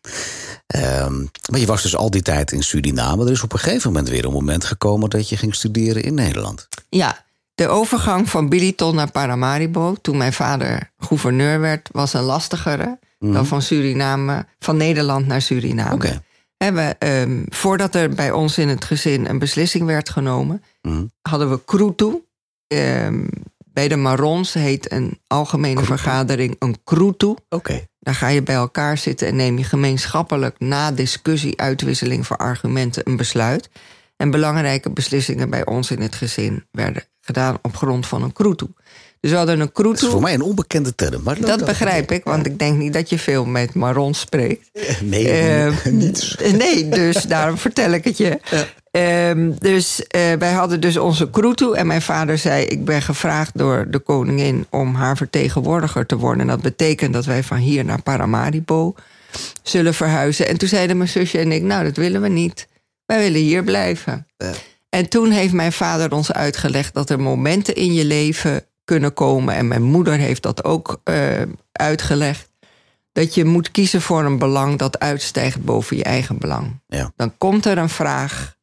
Ehm, 0.67 1.19
maar 1.49 1.59
je 1.59 1.65
was 1.65 1.81
dus 1.81 1.95
al 1.95 2.09
die 2.11 2.21
tijd 2.21 2.51
in 2.51 2.63
Suriname. 2.63 3.25
Er 3.25 3.31
is 3.31 3.43
op 3.43 3.53
een 3.53 3.59
gegeven 3.59 3.91
moment 3.91 4.09
weer 4.09 4.25
een 4.25 4.31
moment 4.31 4.63
gekomen 4.65 5.09
dat 5.09 5.29
je 5.29 5.37
ging 5.37 5.55
studeren 5.55 6.03
in 6.03 6.13
Nederland. 6.13 6.67
Ja, 6.89 7.23
de 7.55 7.67
overgang 7.67 8.29
van 8.29 8.49
Biliton 8.49 8.95
naar 8.95 9.11
Paramaribo, 9.11 9.95
toen 10.01 10.17
mijn 10.17 10.33
vader 10.33 10.91
gouverneur 10.99 11.59
werd, 11.59 11.89
was 11.91 12.13
een 12.13 12.21
lastigere 12.23 12.99
dan 13.31 13.45
van 13.45 13.61
Suriname, 13.61 14.45
van 14.59 14.77
Nederland 14.77 15.27
naar 15.27 15.41
Suriname. 15.41 15.93
We, 16.57 16.95
ehm, 16.99 17.43
voordat 17.49 17.95
er 17.95 18.09
bij 18.09 18.31
ons 18.31 18.57
in 18.57 18.67
het 18.67 18.85
gezin 18.85 19.25
een 19.29 19.39
beslissing 19.39 19.85
werd 19.85 20.09
genomen, 20.09 20.63
Mhm. 20.81 21.03
hadden 21.21 21.49
we 21.49 21.59
Krutu. 21.65 22.23
Ehm, 22.67 23.27
bij 23.57 23.87
de 23.87 23.95
Marons 23.95 24.53
heet 24.53 24.91
een 24.91 25.19
algemene 25.27 25.83
vergadering 25.83 26.55
een 26.59 26.83
Krutu. 26.83 27.35
Oké. 27.49 27.85
Daar 27.99 28.15
ga 28.15 28.27
je 28.27 28.43
bij 28.43 28.55
elkaar 28.55 28.97
zitten 28.97 29.27
en 29.27 29.35
neem 29.35 29.57
je 29.57 29.63
gemeenschappelijk 29.63 30.59
na 30.59 30.91
discussie, 30.91 31.59
uitwisseling 31.59 32.27
van 32.27 32.37
argumenten 32.37 33.09
een 33.09 33.15
besluit. 33.17 33.69
En 34.17 34.31
belangrijke 34.31 34.89
beslissingen 34.89 35.49
bij 35.49 35.65
ons 35.65 35.91
in 35.91 36.01
het 36.01 36.15
gezin 36.15 36.65
werden 36.71 37.03
gedaan 37.21 37.57
op 37.61 37.75
grond 37.75 38.07
van 38.07 38.23
een 38.23 38.33
Krutu. 38.33 38.67
Dus 39.23 39.31
we 39.31 39.37
hadden 39.37 39.59
een 39.59 39.69
Dat 39.73 40.01
is 40.01 40.07
voor 40.07 40.21
mij 40.21 40.33
een 40.33 40.41
onbekende 40.41 40.95
term. 40.95 41.23
Maar 41.23 41.39
Dat 41.39 41.65
begrijp 41.65 42.11
ik, 42.11 42.23
want 42.23 42.45
ik 42.45 42.59
denk 42.59 42.77
niet 42.77 42.93
dat 42.93 43.09
je 43.09 43.19
veel 43.19 43.45
met 43.45 43.73
Marons 43.73 44.19
spreekt. 44.19 44.69
Nee, 45.01 45.29
Eh, 45.31 45.85
niets. 45.85 46.35
Nee, 46.57 46.89
dus 46.89 47.23
daarom 47.23 47.57
vertel 47.57 47.91
ik 47.91 48.03
het 48.03 48.17
je. 48.17 48.39
Ehm, 48.91 49.51
dus 49.59 50.07
eh, 50.07 50.21
wij 50.39 50.51
hadden 50.51 50.81
dus 50.81 50.97
onze 50.97 51.29
Krutu. 51.29 51.73
En 51.73 51.87
mijn 51.87 52.01
vader 52.01 52.37
zei: 52.37 52.65
Ik 52.65 52.85
ben 52.85 53.01
gevraagd 53.01 53.57
door 53.57 53.85
de 53.89 53.99
koningin 53.99 54.65
om 54.69 54.95
haar 54.95 55.17
vertegenwoordiger 55.17 56.05
te 56.05 56.17
worden. 56.17 56.41
En 56.41 56.47
dat 56.47 56.61
betekent 56.61 57.13
dat 57.13 57.25
wij 57.25 57.43
van 57.43 57.57
hier 57.57 57.85
naar 57.85 58.01
Paramaribo 58.01 58.95
zullen 59.61 59.93
verhuizen. 59.93 60.47
En 60.47 60.57
toen 60.57 60.69
zeiden 60.69 60.97
mijn 60.97 61.09
zusje 61.09 61.39
en 61.39 61.51
ik: 61.51 61.61
Nou, 61.61 61.83
dat 61.83 61.97
willen 61.97 62.21
we 62.21 62.29
niet. 62.29 62.67
Wij 63.05 63.19
willen 63.19 63.41
hier 63.41 63.63
blijven. 63.63 64.27
Ja. 64.37 64.51
En 64.89 65.09
toen 65.09 65.31
heeft 65.31 65.53
mijn 65.53 65.73
vader 65.73 66.11
ons 66.11 66.31
uitgelegd 66.31 66.93
dat 66.93 67.09
er 67.09 67.19
momenten 67.19 67.75
in 67.75 67.93
je 67.93 68.05
leven 68.05 68.65
kunnen 68.83 69.13
komen. 69.13 69.55
En 69.55 69.67
mijn 69.67 69.83
moeder 69.83 70.13
heeft 70.13 70.41
dat 70.43 70.63
ook 70.63 71.01
eh, 71.03 71.41
uitgelegd. 71.71 72.51
Dat 73.11 73.35
je 73.35 73.45
moet 73.45 73.71
kiezen 73.71 74.01
voor 74.01 74.23
een 74.23 74.37
belang 74.37 74.77
dat 74.77 74.99
uitstijgt 74.99 75.63
boven 75.63 75.97
je 75.97 76.03
eigen 76.03 76.37
belang. 76.37 76.79
Ja. 76.87 77.11
Dan 77.15 77.37
komt 77.37 77.65
er 77.65 77.77
een 77.77 77.89
vraag 77.89 78.55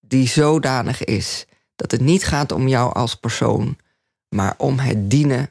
die 0.00 0.28
zodanig 0.28 1.04
is 1.04 1.46
Dat 1.76 1.90
het 1.90 2.00
niet 2.00 2.24
gaat 2.24 2.52
om 2.52 2.68
jou 2.68 2.94
als 2.94 3.14
persoon, 3.14 3.76
maar 4.28 4.54
om 4.56 4.78
het 4.78 5.10
dienen 5.10 5.50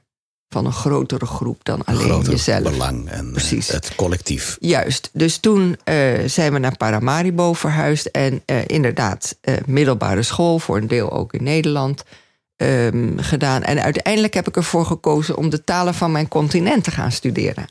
van 0.50 0.66
een 0.66 0.74
grotere 0.74 1.26
groep 1.26 1.64
dan 1.64 1.84
alleen 1.86 2.02
Groter 2.10 2.32
jezelf. 2.32 2.64
belang 2.72 3.10
en 3.10 3.26
eh, 3.26 3.32
Precies. 3.32 3.68
het 3.68 3.96
collectief. 3.96 4.58
Juist. 4.60 5.10
Dus 5.14 5.38
toen 5.38 5.78
eh, 5.84 5.96
zijn 6.26 6.54
we 6.54 6.60
naar 6.60 6.78
Paramaribo 6.78 7.54
verhuisd. 7.54 8.06
En 8.06 8.44
inderdaad, 8.66 9.38
middelbare 9.66 10.24
school, 10.24 10.60
voor 10.60 10.78
een 10.78 10.88
deel 10.88 11.12
ook 11.12 11.34
in 11.34 11.44
Nederland 11.44 12.04
ehm, 12.62 13.18
gedaan. 13.18 13.64
En 13.64 13.82
uiteindelijk 13.82 14.34
heb 14.34 14.48
ik 14.48 14.56
ervoor 14.56 14.86
gekozen 14.86 15.38
om 15.38 15.50
de 15.50 15.64
talen 15.64 15.94
van 15.94 16.12
mijn 16.12 16.28
continent 16.28 16.84
te 16.84 16.92
gaan 16.92 17.12
studeren. 17.12 17.66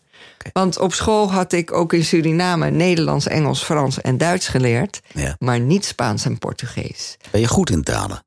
Want 0.52 0.78
op 0.78 0.94
school 0.94 1.32
had 1.32 1.52
ik 1.52 1.72
ook 1.72 1.92
in 1.92 2.04
Suriname 2.04 2.70
Nederlands, 2.70 3.26
Engels, 3.26 3.62
Frans 3.62 4.00
en 4.00 4.18
Duits 4.18 4.48
geleerd. 4.48 5.00
Ja. 5.14 5.36
Maar 5.38 5.60
niet 5.60 5.84
Spaans 5.84 6.24
en 6.24 6.38
Portugees. 6.38 7.16
Ben 7.30 7.40
je 7.40 7.48
goed 7.48 7.70
in 7.70 7.82
talen? 7.82 8.22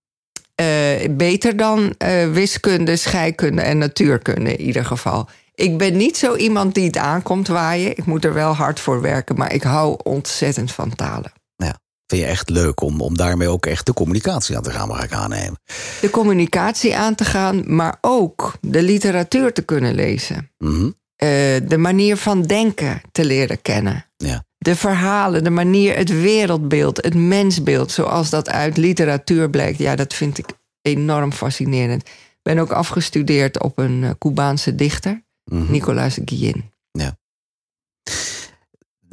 Eh, 0.56 0.68
beter 1.12 1.58
dan 1.58 1.96
eh, 1.98 2.32
wiskunde, 2.32 2.96
scheikunde 2.96 3.62
en 3.62 3.78
natuurkunde 3.78 4.56
in 4.56 4.66
ieder 4.66 4.86
geval. 4.86 5.30
Ik 5.56 5.78
ben 5.78 5.98
niet 5.98 6.18
zo 6.18 6.36
iemand 6.36 6.74
die 6.74 6.86
het 6.86 6.98
aankomt 6.98 7.48
waaien. 7.48 7.98
Ik 7.98 8.06
moet 8.06 8.26
er 8.26 8.34
wel 8.34 8.54
hard 8.54 8.80
voor 8.80 9.02
werken, 9.02 9.36
maar 9.36 9.54
ik 9.54 9.64
hou 9.64 10.00
ontzettend 10.04 10.72
van 10.72 10.96
talen. 10.96 11.32
Ja. 12.06 12.18
Vind 12.18 12.22
je 12.22 12.28
echt 12.28 12.50
leuk 12.50 12.82
om, 12.82 13.02
om 13.02 13.18
daarmee 13.18 13.48
ook 13.48 13.66
echt 13.66 13.86
de 13.86 13.94
communicatie 13.94 14.56
aan 14.58 14.64
te 14.64 14.72
gaan, 14.72 14.88
mag 14.88 15.04
ik 15.04 15.14
aannemen? 15.14 15.60
De 16.02 16.10
communicatie 16.10 16.96
aan 16.96 17.16
te 17.16 17.26
gaan, 17.26 17.76
maar 17.76 17.98
ook 18.02 18.54
de 18.62 18.82
literatuur 18.84 19.54
te 19.54 19.62
kunnen 19.62 19.96
lezen. 19.96 20.52
Mhm. 20.58 20.86
Eh, 21.16 21.30
de 21.68 21.78
manier 21.78 22.18
van 22.18 22.42
denken 22.42 23.02
te 23.12 23.26
leren 23.26 23.62
kennen. 23.62 24.06
Ja. 24.18 24.44
De 24.58 24.76
verhalen, 24.76 25.44
de 25.44 25.50
manier, 25.50 25.96
het 25.98 26.10
wereldbeeld, 26.22 26.98
het 27.04 27.14
mensbeeld, 27.16 27.92
zoals 27.92 28.30
dat 28.30 28.50
uit 28.50 28.78
literatuur 28.78 29.50
blijkt. 29.50 29.78
Ja, 29.78 29.96
dat 29.96 30.14
vind 30.14 30.38
ik 30.38 30.46
enorm 30.82 31.32
fascinerend. 31.32 32.02
Ik 32.08 32.40
ben 32.42 32.58
ook 32.60 32.72
afgestudeerd 32.72 33.64
op 33.64 33.78
een 33.78 34.04
eh, 34.04 34.10
Cubaanse 34.20 34.76
dichter, 34.76 35.24
Mhm. 35.52 35.72
Nicolas 35.72 36.18
Guillen. 36.26 36.72
Het 38.04 38.14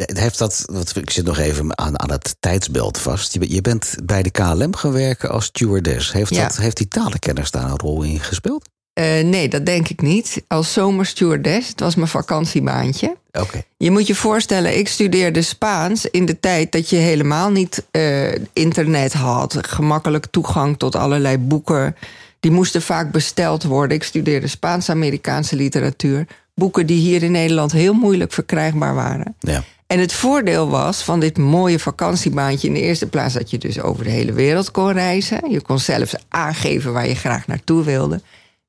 Heeft 0.07 0.38
dat, 0.38 0.62
wat, 0.73 0.97
ik 0.97 1.11
zit 1.11 1.25
nog 1.25 1.38
even 1.38 1.78
aan, 1.78 2.00
aan 2.00 2.11
het 2.11 2.37
tijdsbeeld 2.40 2.99
vast. 2.99 3.33
Je, 3.33 3.38
be- 3.38 3.54
je 3.54 3.61
bent 3.61 3.95
bij 4.04 4.23
de 4.23 4.30
KLM 4.30 4.76
gaan 4.76 4.92
werken 4.92 5.30
als 5.30 5.45
stewardess. 5.45 6.12
Heeft, 6.12 6.35
Ja. 6.35 6.42
dat, 6.42 6.57
heeft 6.57 6.76
die 6.76 6.88
talenkennis 6.88 7.50
daar 7.50 7.71
een 7.71 7.78
rol 7.78 8.02
in 8.02 8.21
gespeeld? 8.21 8.69
Eh, 8.92 9.25
nee, 9.25 9.49
dat 9.49 9.66
denk 9.66 9.88
ik 9.88 10.00
niet. 10.02 10.42
Als 10.49 10.73
zomerstewardess, 10.73 11.69
het 11.69 11.80
was 11.80 11.95
mijn 11.95 12.09
vakantiebaantje. 12.09 13.16
Oké. 13.33 13.62
Je 13.76 13.90
moet 13.90 14.07
je 14.07 14.14
voorstellen, 14.14 14.78
ik 14.78 14.88
studeerde 14.88 15.42
Spaans 15.42 16.07
in 16.07 16.26
de 16.26 16.40
tijd 16.40 16.73
dat 16.73 16.90
je 16.90 16.97
helemaal 16.97 17.50
niet 17.50 17.85
eh, 17.90 18.33
internet 18.52 19.12
had. 19.12 19.59
Gemakkelijk 19.61 20.26
toegang 20.30 20.78
tot 20.78 20.95
allerlei 20.95 21.38
boeken. 21.38 21.97
Die 22.40 22.50
moesten 22.50 22.83
vaak 22.83 23.11
besteld 23.11 23.62
worden. 23.62 23.97
Ik 23.97 24.02
studeerde 24.02 24.47
Spaans-Amerikaanse 24.47 25.57
literatuur. 25.57 26.26
Boeken 26.54 26.87
die 26.87 27.00
hier 27.00 27.23
in 27.23 27.33
Nederland 27.33 27.73
heel 27.73 27.92
moeilijk 27.95 28.33
verkrijgbaar 28.33 28.95
waren. 28.95 29.35
Ja. 29.40 29.64
En 29.90 29.99
het 29.99 30.12
voordeel 30.12 30.68
was 30.68 31.02
van 31.02 31.20
dit 31.20 31.38
mooie 31.38 31.78
vakantiebaantje 31.78 32.68
in 32.68 32.75
de 32.75 32.80
eerste 32.80 33.06
plaats 33.06 33.35
dat 33.35 33.50
je 33.50 33.59
dus 33.59 33.80
over 33.80 34.04
de 34.04 34.11
hele 34.11 34.32
wereld 34.32 34.70
kon 34.70 34.92
reizen. 34.92 35.50
Je 35.50 35.61
kon 35.61 35.78
zelfs 35.78 36.14
aangeven 36.28 36.92
waar 36.92 37.09
je 37.09 37.14
graag 37.14 37.47
naartoe 37.47 37.85
wilde. 37.85 38.20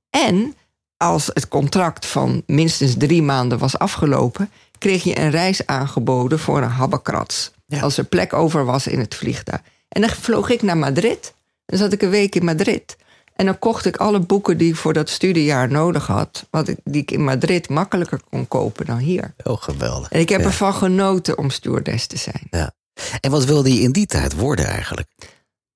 En 0.09 0.55
als 0.97 1.29
het 1.33 1.47
contract 1.47 2.05
van 2.05 2.43
minstens 2.45 2.95
drie 2.97 3.21
maanden 3.21 3.57
was 3.57 3.77
afgelopen, 3.77 4.49
kreeg 4.77 5.03
je 5.03 5.19
een 5.19 5.29
reis 5.29 5.65
aangeboden 5.65 6.39
voor 6.39 6.61
een 6.61 6.69
habbekrats. 6.69 7.51
Ja. 7.65 7.79
Als 7.79 7.97
er 7.97 8.03
plek 8.03 8.33
over 8.33 8.65
was 8.65 8.87
in 8.87 8.99
het 8.99 9.15
vliegtuig. 9.15 9.61
En 9.89 10.01
dan 10.01 10.09
vloog 10.09 10.49
ik 10.49 10.61
naar 10.61 10.77
Madrid. 10.77 11.33
Dan 11.65 11.77
zat 11.77 11.93
ik 11.93 12.01
een 12.01 12.09
week 12.09 12.35
in 12.35 12.45
Madrid. 12.45 12.97
En 13.41 13.48
dan 13.48 13.60
kocht 13.60 13.86
ik 13.86 13.98
alle 13.98 14.19
boeken 14.19 14.57
die 14.57 14.69
ik 14.69 14.75
voor 14.75 14.93
dat 14.93 15.10
studiejaar 15.10 15.71
nodig 15.71 16.07
had, 16.07 16.48
wat 16.50 16.67
ik, 16.67 16.77
die 16.83 17.01
ik 17.01 17.12
in 17.12 17.24
Madrid 17.24 17.69
makkelijker 17.69 18.21
kon 18.29 18.48
kopen 18.48 18.86
dan 18.86 18.98
hier. 18.98 19.33
Oh, 19.43 19.62
geweldig. 19.62 20.10
En 20.12 20.19
ik 20.19 20.29
heb 20.29 20.39
Ja. 20.39 20.45
ervan 20.45 20.74
genoten 20.74 21.38
om 21.38 21.50
stewardess 21.50 22.07
te 22.07 22.17
zijn. 22.17 22.48
Ja. 22.50 22.74
En 23.21 23.31
wat 23.31 23.45
wilde 23.45 23.74
je 23.74 23.81
in 23.81 23.91
die 23.91 24.05
tijd 24.05 24.33
worden 24.36 24.65
eigenlijk? 24.65 25.07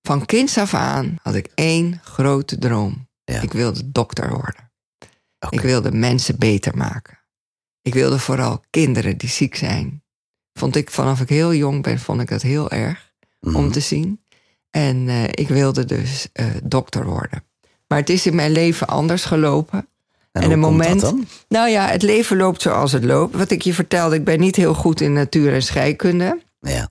Van 0.02 0.26
kinds 0.26 0.58
af 0.58 0.74
aan 0.74 1.16
had 1.22 1.36
ik 1.36 1.50
één 1.56 2.00
grote 2.04 2.58
droom. 2.58 3.08
Ja. 3.24 3.42
Ik 3.42 3.54
wilde 3.54 3.92
dokter 3.92 4.30
worden. 4.30 4.72
Ik 5.50 5.62
wilde 5.62 5.92
mensen 5.92 6.38
beter 6.40 6.78
maken. 6.78 7.20
Ik 7.82 7.94
wilde 7.94 8.20
vooral 8.20 8.64
kinderen 8.70 9.18
die 9.18 9.30
ziek 9.30 9.56
zijn. 9.56 10.04
Vond 10.54 10.76
ik 10.76 10.92
vanaf 10.92 11.22
ik 11.22 11.30
heel 11.30 11.54
jong 11.54 11.84
ben, 11.84 12.00
vond 12.00 12.22
ik 12.22 12.30
dat 12.30 12.42
heel 12.42 12.72
erg 12.72 13.14
Mhm. 13.40 13.56
om 13.56 13.72
te 13.72 13.80
zien. 13.80 14.24
En 14.70 15.10
eh, 15.10 15.24
ik 15.24 15.48
wilde 15.48 15.86
dus 15.86 16.30
eh, 16.34 16.46
dokter 16.64 17.06
worden. 17.06 17.44
Maar 17.88 18.00
het 18.00 18.10
is 18.10 18.26
in 18.26 18.36
mijn 18.36 18.52
leven 18.52 18.88
anders 18.88 19.26
gelopen. 19.26 19.88
En, 20.32 20.52
een 20.52 20.60
moment-? 20.60 21.14
Nou 21.48 21.70
ja, 21.70 21.88
het 21.88 22.02
leven 22.02 22.38
loopt 22.38 22.62
zoals 22.62 22.92
het 22.92 23.04
loopt. 23.04 23.36
Wat 23.36 23.52
ik 23.52 23.62
je 23.62 23.74
vertelde, 23.74 24.16
ik 24.16 24.24
ben 24.24 24.40
niet 24.40 24.56
heel 24.56 24.74
goed 24.74 25.02
in 25.02 25.14
natuur 25.14 25.54
en 25.54 25.62
scheikunde. 25.64 26.42
Ja. 26.60 26.90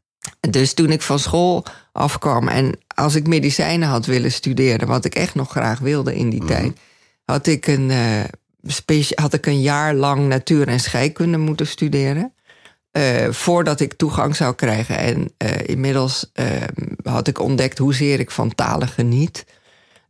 Dus 0.51 0.73
toen 0.75 0.91
ik 0.91 1.03
van 1.03 1.19
school 1.19 1.65
afkwam 1.93 2.49
en 2.49 2.79
als 2.95 3.15
ik 3.15 3.27
medicijnen 3.27 3.89
had 3.89 4.07
willen 4.07 4.33
studeren, 4.33 4.89
wat 4.89 5.05
ik 5.05 5.15
echt 5.15 5.35
nog 5.35 5.51
graag 5.51 5.79
wilde 5.79 6.15
in 6.17 6.31
die 6.31 6.43
Mhm. 6.43 6.49
tijd, 6.53 6.73
had 7.25 7.47
ik, 7.47 7.67
een, 7.67 7.91
specie- 8.63 9.17
had 9.21 9.33
ik 9.33 9.47
een 9.47 9.61
jaar 9.61 9.95
lang 9.95 10.29
natuur 10.29 10.69
en 10.69 10.81
scheikunde 10.81 11.39
moeten 11.39 11.67
studeren. 11.67 12.33
eh, 12.91 13.31
voordat 13.31 13.81
ik 13.81 13.93
toegang 13.95 14.37
zou 14.37 14.55
krijgen. 14.55 14.99
En 14.99 15.33
eh, 15.37 15.51
inmiddels 15.69 16.31
eh, 16.33 16.47
had 17.05 17.29
ik 17.29 17.39
ontdekt 17.41 17.79
hoezeer 17.79 18.21
ik 18.21 18.31
van 18.31 18.55
talen 18.55 18.89
geniet. 18.89 19.45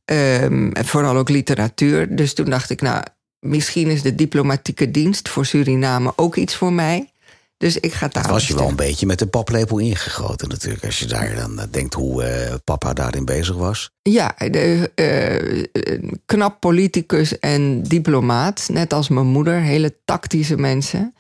Ehm, 0.05 0.71
en 0.73 0.85
vooral 0.85 1.17
ook 1.17 1.29
literatuur. 1.29 2.17
Dus 2.17 2.35
toen 2.35 2.51
dacht 2.51 2.71
ik, 2.71 2.81
nou, 2.81 3.05
misschien 3.39 3.89
is 3.89 4.03
de 4.03 4.15
diplomatieke 4.15 4.91
dienst 4.91 5.29
voor 5.29 5.47
Suriname 5.47 6.13
ook 6.17 6.37
iets 6.37 6.55
voor 6.55 6.73
mij. 6.73 7.09
Dus 7.57 7.77
ik 7.77 7.93
ga 7.93 8.05
Dat 8.07 8.13
talen 8.13 8.31
was 8.31 8.49
je 8.49 8.55
wel 8.55 8.69
een 8.69 8.77
beetje 8.77 9.07
met 9.07 9.19
de 9.19 9.27
paplepel 9.27 9.79
ingegoten 9.79 10.49
natuurlijk. 10.49 10.85
Als 10.85 10.99
je 10.99 11.07
daar 11.07 11.35
dan 11.35 11.59
eh, 11.59 11.67
denkt 11.71 11.95
hoe 11.95 12.25
eh, 12.25 12.55
papa 12.65 12.93
daarin 12.93 13.25
bezig 13.25 13.57
was. 13.57 13.91
Ja, 14.03 14.35
de, 14.37 14.91
eh, 14.95 15.65
een 15.73 16.21
knap 16.27 16.61
politicus 16.61 17.39
en 17.39 17.83
diplomaat. 17.83 18.69
Net 18.73 18.93
als 18.93 19.09
mijn 19.09 19.27
moeder, 19.27 19.61
hele 19.61 19.95
tactische 20.05 20.57
mensen. 20.57 21.15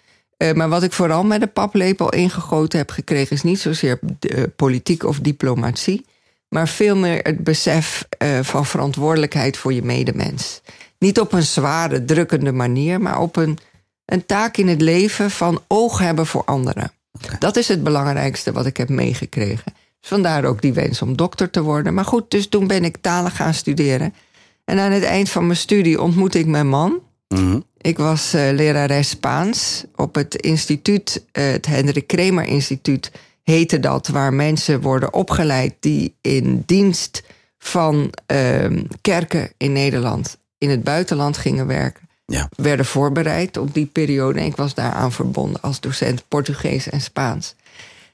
Maar 0.54 0.68
wat 0.68 0.82
ik 0.82 0.92
vooral 0.92 1.24
met 1.24 1.40
de 1.40 1.46
paplepel 1.46 2.12
ingegoten 2.12 2.78
heb 2.78 2.90
gekregen... 2.90 3.36
is 3.36 3.42
niet 3.42 3.60
zozeer 3.60 3.98
politiek 4.56 5.04
of 5.04 5.20
diplomatie... 5.20 6.04
maar 6.54 6.68
veel 6.68 6.96
meer 6.96 7.20
het 7.22 7.44
besef 7.44 8.06
eh, 8.18 8.38
van 8.42 8.66
verantwoordelijkheid 8.66 9.56
voor 9.56 9.72
je 9.72 9.82
medemens. 9.82 10.60
Niet 10.98 11.20
op 11.20 11.32
een 11.32 11.42
zware, 11.42 12.04
drukkende 12.04 12.52
manier... 12.52 13.00
maar 13.00 13.20
op 13.20 13.36
een, 13.36 13.58
een 14.04 14.26
taak 14.26 14.56
in 14.56 14.68
het 14.68 14.80
leven 14.80 15.30
van 15.30 15.62
oog 15.68 15.98
hebben 15.98 16.26
voor 16.26 16.44
anderen. 16.44 16.92
Dat 17.38 17.56
is 17.56 17.68
het 17.68 17.82
belangrijkste 17.82 18.52
wat 18.52 18.66
ik 18.66 18.76
heb 18.76 18.88
meegekregen. 18.88 19.72
Dus 20.00 20.08
vandaar 20.08 20.44
ook 20.44 20.62
die 20.62 20.72
wens 20.72 21.02
om 21.02 21.16
dokter 21.16 21.50
te 21.50 21.62
worden. 21.62 21.94
Maar 21.94 22.04
goed, 22.04 22.30
dus 22.30 22.48
toen 22.48 22.66
ben 22.66 22.84
ik 22.84 22.96
talen 23.00 23.30
gaan 23.30 23.54
studeren. 23.54 24.14
En 24.64 24.78
aan 24.78 24.92
het 24.92 25.04
eind 25.04 25.30
van 25.30 25.46
mijn 25.46 25.58
studie 25.58 26.02
ontmoette 26.02 26.38
ik 26.38 26.46
mijn 26.46 26.68
man. 26.68 27.00
Mhm. 27.28 27.60
Ik 27.80 27.98
was 27.98 28.34
eh, 28.34 28.52
lerares 28.52 29.08
Spaans 29.08 29.84
op 29.96 30.14
het 30.14 30.34
instituut, 30.34 31.24
eh, 31.32 31.44
het 31.46 31.66
Hendrik 31.66 32.06
Kremer 32.06 32.44
Instituut 32.44 33.10
heette 33.44 33.80
dat, 33.80 34.08
waar 34.08 34.32
mensen 34.32 34.80
worden 34.80 35.14
opgeleid 35.14 35.74
die 35.80 36.16
in 36.20 36.62
dienst 36.66 37.22
van 37.58 38.12
ehm, 38.26 38.84
kerken 39.00 39.52
in 39.56 39.72
Nederland 39.72 40.38
in 40.58 40.70
het 40.70 40.84
buitenland 40.84 41.36
gingen 41.36 41.66
werken. 41.66 42.08
Ja. 42.26 42.48
Werden 42.56 42.86
voorbereid 42.86 43.56
op 43.56 43.74
die 43.74 43.86
periode. 43.86 44.40
En 44.40 44.46
ik 44.46 44.56
was 44.56 44.74
daaraan 44.74 45.12
verbonden 45.12 45.60
als 45.60 45.80
docent 45.80 46.24
Portugees 46.28 46.88
en 46.88 47.00
Spaans. 47.00 47.54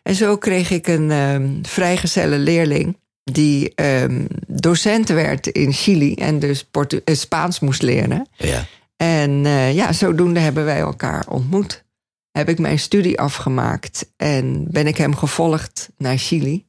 En 0.02 0.14
zo 0.14 0.37
kreeg 0.37 0.70
ik 0.70 0.87
een 0.87 1.10
ehm 1.10 1.49
vrijgezelle 1.62 2.38
leerling 2.38 2.96
die 3.25 3.72
ehm, 3.75 4.25
docent 4.46 5.08
werd 5.08 5.46
in 5.46 5.72
Chili 5.72 6.14
en 6.14 6.38
dus 6.38 6.64
Portu- 6.64 7.00
eh, 7.04 7.14
Spaans 7.14 7.60
moest 7.60 7.82
leren. 7.82 8.26
Ja. 8.37 8.66
En 8.96 9.46
eh, 9.46 9.75
ja, 9.75 9.92
zodoende 9.92 10.40
hebben 10.40 10.64
wij 10.64 10.78
elkaar 10.78 11.26
ontmoet. 11.28 11.84
Heb 12.32 12.49
ik 12.49 12.58
mijn 12.58 12.78
studie 12.78 13.20
afgemaakt 13.20 14.06
en 14.16 14.66
ben 14.70 14.87
ik 14.87 14.96
hem 14.96 15.16
gevolgd 15.16 15.88
naar 15.99 16.18
Chili, 16.18 16.66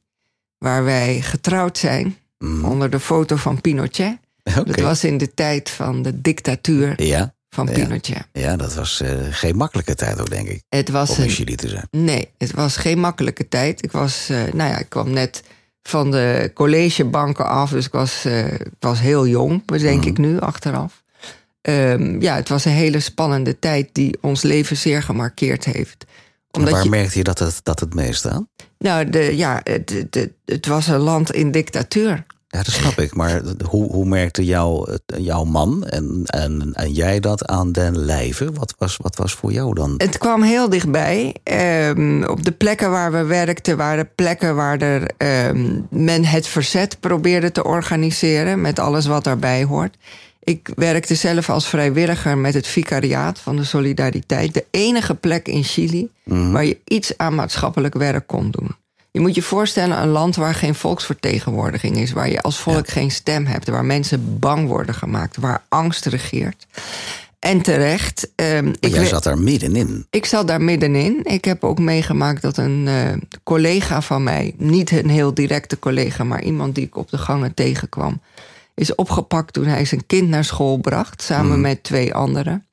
waar 0.58 0.84
wij 0.84 1.20
getrouwd 1.20 1.78
zijn 1.78 2.16
Mhm. 2.38 2.64
onder 2.64 2.90
de 2.90 3.00
foto 3.00 3.36
van 3.36 3.60
Pinochet. 3.60 4.18
Dat 4.64 4.80
was 4.80 5.04
in 5.04 5.18
de 5.18 5.34
tijd 5.34 5.70
van 5.70 6.02
de 6.02 6.20
dictatuur 6.20 7.02
Ja. 7.02 7.34
van 7.50 7.66
Ja. 7.66 7.72
Pinochet. 7.72 8.26
ja, 8.32 8.56
dat 8.56 8.74
was 8.74 9.00
eh, 9.00 9.10
geen 9.30 9.56
makkelijke 9.56 9.94
tijd 9.94 10.20
ook, 10.20 10.30
denk 10.30 10.48
ik. 10.48 10.62
Het 10.68 10.88
was 10.88 11.16
Om 11.18 11.24
in 11.24 11.30
Chili 11.30 11.54
te 11.56 11.68
zijn. 11.68 11.86
nee, 11.90 12.28
het 12.38 12.52
was 12.52 12.76
geen 12.76 12.98
makkelijke 12.98 13.48
tijd. 13.48 13.84
Ik 13.84 13.92
was, 13.92 14.28
eh, 14.28 14.36
nou 14.52 14.70
ja, 14.70 14.78
ik 14.78 14.88
kwam 14.88 15.10
net 15.10 15.42
van 15.82 16.10
de 16.10 16.50
collegebanken 16.54 17.46
af, 17.48 17.70
dus 17.70 17.86
ik 17.86 17.92
was, 17.92 18.24
eh, 18.24 18.52
ik 18.52 18.70
was 18.78 19.00
heel 19.00 19.26
jong, 19.26 19.64
denk 19.66 20.00
Mhm. 20.00 20.08
ik 20.08 20.18
nu 20.18 20.38
achteraf. 20.40 21.01
Ehm, 21.62 22.20
ja, 22.20 22.34
het 22.34 22.48
was 22.48 22.64
een 22.64 22.72
hele 22.72 23.00
spannende 23.00 23.58
tijd 23.58 23.88
die 23.92 24.18
ons 24.20 24.42
leven 24.42 24.76
zeer 24.76 25.02
gemarkeerd 25.02 25.64
heeft. 25.64 26.04
Omdat 26.50 26.72
waar 26.72 26.82
je, 26.84 26.88
merkte 26.90 27.18
je 27.18 27.24
dat 27.24 27.38
het, 27.38 27.60
dat 27.62 27.80
het 27.80 27.94
meest 27.94 28.26
aan? 28.26 28.48
nou, 28.78 29.10
de, 29.10 29.36
ja, 29.36 29.60
het, 29.62 29.90
het, 29.90 30.14
het- 30.14 30.32
het 30.44 30.66
was 30.66 30.86
een 30.86 30.98
land 31.00 31.32
in 31.32 31.50
dictatuur. 31.50 32.24
Ja, 32.48 32.62
dat 32.62 32.74
snap 32.74 32.98
ik. 32.98 33.14
Maar 33.14 33.42
hoe, 33.68 33.92
hoe 33.92 34.04
merkte 34.06 34.44
jou, 34.44 34.96
jouw 35.16 35.44
man 35.44 35.84
en, 35.86 36.22
en, 36.24 36.70
en 36.72 36.92
jij 36.92 37.20
dat 37.20 37.46
aan 37.46 37.72
den 37.72 37.98
lijve? 37.98 38.52
Wat 38.52 38.74
was, 38.78 38.96
wat 38.96 39.16
was 39.16 39.32
voor 39.32 39.52
jou 39.52 39.74
dan? 39.74 39.94
Het 39.96 40.18
kwam 40.18 40.42
heel 40.42 40.68
dichtbij. 40.68 41.36
Ehm, 41.42 42.22
op 42.24 42.42
de 42.44 42.52
plekken 42.52 42.90
waar 42.90 43.12
we 43.12 43.24
werkten 43.24 43.76
waren 43.76 44.14
plekken 44.14 44.54
waar 44.56 44.78
er, 44.80 45.10
ehm, 45.16 45.80
men 45.90 46.24
het 46.24 46.46
verzet 46.46 47.00
probeerde 47.00 47.52
te 47.52 47.64
organiseren 47.64 48.60
met 48.60 48.78
alles 48.78 49.06
wat 49.06 49.24
daarbij 49.24 49.64
hoort. 49.64 49.96
Ik 50.44 50.70
werkte 50.74 51.14
zelf 51.14 51.50
als 51.50 51.68
vrijwilliger 51.68 52.38
met 52.38 52.54
het 52.54 52.66
vicariaat 52.66 53.38
van 53.38 53.56
de 53.56 53.64
Solidariteit. 53.64 54.54
De 54.54 54.64
enige 54.70 55.14
plek 55.14 55.48
in 55.48 55.64
Chili 55.64 56.08
Mhm. 56.24 56.50
waar 56.52 56.64
je 56.64 56.78
iets 56.84 57.18
aan 57.18 57.34
maatschappelijk 57.34 57.94
werk 57.94 58.26
kon 58.26 58.50
doen. 58.50 58.70
Je 59.10 59.20
moet 59.20 59.34
je 59.34 59.42
voorstellen, 59.42 60.02
een 60.02 60.08
land 60.08 60.36
waar 60.36 60.54
geen 60.54 60.74
volksvertegenwoordiging 60.74 61.96
is, 61.96 62.12
waar 62.12 62.30
je 62.30 62.42
als 62.42 62.58
volk 62.58 62.88
geen 62.88 63.10
stem 63.10 63.46
hebt, 63.46 63.68
waar 63.68 63.84
mensen 63.84 64.38
bang 64.38 64.66
worden 64.68 64.94
gemaakt, 64.94 65.36
waar 65.36 65.62
angst 65.68 66.06
regeert. 66.06 66.66
En 67.38 67.62
terecht. 67.62 68.30
Maar 68.36 68.64
ik, 68.80 68.94
jij 68.94 69.06
zat 69.06 69.22
daar 69.22 69.38
middenin. 69.38 70.06
ik 70.10 70.26
zat 70.26 70.46
daar 70.48 70.60
middenin. 70.62 71.20
Ik 71.22 71.44
heb 71.44 71.64
ook 71.64 71.78
meegemaakt 71.78 72.42
dat 72.42 72.56
een 72.56 72.88
eh, 72.88 73.38
collega 73.42 74.00
van 74.00 74.22
mij, 74.22 74.54
niet 74.56 74.90
een 74.90 75.10
heel 75.10 75.34
directe 75.34 75.78
collega, 75.78 76.24
maar 76.24 76.42
iemand 76.42 76.74
die 76.74 76.84
ik 76.84 76.96
op 76.96 77.10
de 77.10 77.18
gangen 77.18 77.54
tegenkwam, 77.54 78.20
is 78.74 78.94
opgepakt 78.94 79.52
toen 79.52 79.66
hij 79.66 79.84
zijn 79.84 80.06
kind 80.06 80.28
naar 80.28 80.44
school 80.44 80.76
bracht, 80.76 81.22
samen 81.22 81.60
met 81.60 81.82
twee 81.82 82.14
anderen. 82.14 82.66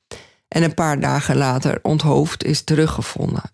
En 0.48 0.62
een 0.62 0.74
paar 0.74 1.00
dagen 1.00 1.36
later 1.36 1.78
onthoofd 1.82 2.44
is 2.44 2.62
teruggevonden. 2.62 3.52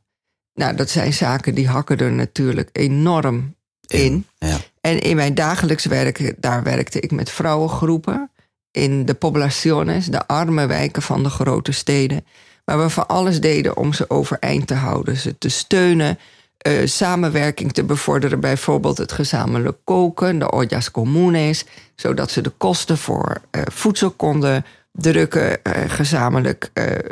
Nou, 0.55 0.77
dat 0.77 0.91
zijn 0.91 1.13
zaken 1.13 1.55
die 1.55 1.69
hakken 1.69 1.99
er 1.99 2.13
natuurlijk 2.13 2.69
enorm 2.73 3.55
in. 3.87 4.27
Ja. 4.39 4.57
En 4.81 5.01
in 5.01 5.17
mijn 5.17 5.35
dagelijks 5.35 5.85
werk, 5.85 6.35
daar 6.39 6.63
werkte 6.63 7.01
ik 7.01 7.11
met 7.11 7.31
vrouwengroepen 7.31 8.31
in 8.71 9.05
de 9.05 9.15
poblaciones, 9.15 10.07
de 10.07 10.27
arme 10.27 10.67
wijken 10.67 11.03
van 11.03 11.23
de 11.23 11.31
grote 11.31 11.73
steden. 11.73 12.25
Waar 12.65 12.79
we 12.79 12.91
van 12.91 13.09
alles 13.09 13.41
deden 13.41 13.77
om 13.77 13.93
ze 13.93 14.11
overeind 14.11 14.67
te 14.67 14.75
houden, 14.75 15.17
ze 15.17 15.39
te 15.39 15.49
steunen, 15.49 16.19
eh, 16.67 16.87
samenwerking 16.87 17.73
te 17.73 17.85
bevorderen, 17.85 18.41
bijvoorbeeld 18.41 18.99
het 18.99 19.13
gezamenlijk 19.13 19.79
koken, 19.85 20.39
de 20.39 20.51
ollas 20.51 20.91
comunes, 20.91 21.65
zodat 21.97 22.31
ze 22.31 22.41
de 22.41 22.53
kosten 22.57 22.99
voor 22.99 23.41
eh, 23.51 23.63
voedsel 23.73 24.11
konden 24.11 24.65
drukken, 24.93 25.65
eh, 25.65 25.91
gezamenlijk 25.91 26.71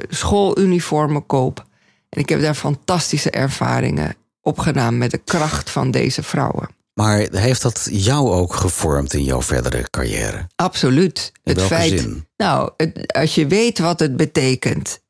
schooluniformen 0.09 1.27
kopen. 1.27 1.65
En 2.09 2.21
ik 2.21 2.29
heb 2.29 2.41
daar 2.41 2.55
fantastische 2.55 3.31
ervaringen 3.31 4.15
opgedaan 4.41 4.99
met 4.99 5.11
de 5.11 5.19
kracht 5.25 5.71
van 5.71 5.91
deze 5.91 6.23
vrouwen. 6.23 6.69
Maar 6.95 7.27
heeft 7.31 7.63
dat 7.63 7.89
jou 7.91 8.31
ook 8.31 8.55
gevormd 8.55 9.13
in 9.15 9.25
jouw 9.25 9.43
verdere 9.43 9.91
carrière? 9.91 10.47
Absoluut. 10.57 11.33
In 11.35 11.41
het 11.43 11.57
welke 11.57 11.75
feit, 11.75 12.01
zin? 12.01 12.27
Nou, 12.37 12.71
het- 12.77 13.13
als 13.13 13.35
je 13.35 13.47
weet 13.47 13.79
wat 13.79 14.01
het 14.01 14.17
betekent 14.17 15.01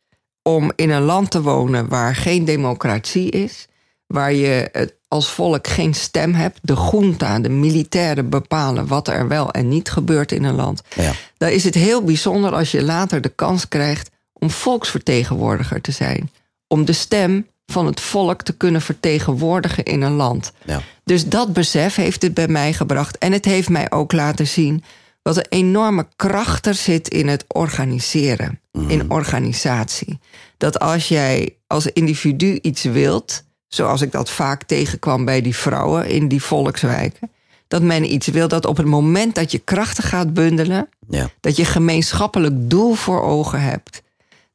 om 0.42 0.72
in 0.76 0.90
een 0.90 1.02
land 1.02 1.30
te 1.30 1.42
wonen 1.42 1.88
waar 1.88 2.14
geen 2.16 2.44
democratie 2.44 3.30
is, 3.30 3.68
waar 4.06 4.32
je 4.32 4.90
als 5.08 5.30
volk 5.30 5.66
geen 5.68 5.94
stem 5.94 6.34
hebt, 6.34 6.58
de 6.62 6.88
junta, 6.90 7.38
de 7.38 7.49
militairen 7.49 8.28
bepalen 8.28 8.87
wat 8.87 9.08
er 9.08 9.28
wel 9.28 9.50
en 9.50 9.68
niet 9.68 9.90
gebeurt 9.90 10.32
in 10.32 10.44
een 10.44 10.54
land, 10.54 10.82
Ja. 10.96 11.12
dan 11.37 11.49
is 11.49 11.64
het 11.64 11.75
heel 11.75 12.02
bijzonder 12.02 12.52
als 12.52 12.70
je 12.70 12.82
later 12.82 13.20
de 13.20 13.28
kans 13.28 13.68
krijgt 13.68 14.11
om 14.32 14.50
volksvertegenwoordiger 14.50 15.80
te 15.80 15.92
zijn. 15.92 16.30
Om 16.68 16.84
de 16.84 16.92
stem 16.92 17.46
van 17.66 17.87
het 17.87 18.00
volk 18.00 18.42
te 18.42 18.56
kunnen 18.56 18.80
vertegenwoordigen 18.82 19.84
in 19.84 20.02
een 20.02 20.12
land. 20.12 20.52
Ja. 20.64 20.80
Dus 21.04 21.28
dat 21.28 21.52
besef 21.52 21.94
heeft 21.94 22.23
het 22.23 22.34
bij 22.34 22.49
mij 22.49 22.73
gebracht. 22.73 23.18
En 23.18 23.32
het 23.32 23.44
heeft 23.44 23.68
mij 23.68 23.90
ook 23.90 24.12
laten 24.12 24.46
zien 24.46 24.84
wat 25.23 25.37
een 25.37 25.46
enorme 25.49 26.06
kracht 26.16 26.66
er 26.66 26.75
zit 26.75 27.08
in 27.08 27.28
het 27.28 27.44
organiseren, 27.49 28.61
in 28.88 29.11
organisatie. 29.11 30.18
Dat 30.59 30.79
als 30.81 31.09
jij 31.09 31.57
als 31.66 31.87
individu 31.87 32.59
iets 32.62 32.83
wilt, 32.83 33.42
zoals 33.74 34.00
ik 34.00 34.12
dat 34.12 34.30
vaak 34.30 34.62
tegenkwam 34.62 35.24
bij 35.24 35.40
die 35.40 35.56
vrouwen 35.56 36.06
in 36.08 36.28
die 36.28 36.42
volkswijken, 36.42 37.30
dat 37.68 37.82
men 37.82 38.12
iets 38.12 38.26
wil 38.26 38.48
dat 38.48 38.66
op 38.66 38.76
het 38.76 38.87
moment 38.87 39.34
dat 39.34 39.52
je 39.52 39.58
krachten 39.58 40.04
gaat 40.04 40.34
bundelen, 40.34 40.88
Ja. 41.08 41.30
dat 41.40 41.56
je 41.56 41.64
gemeenschappelijk 41.64 42.54
doel 42.70 42.94
voor 42.94 43.22
ogen 43.22 43.60
hebt, 43.62 44.02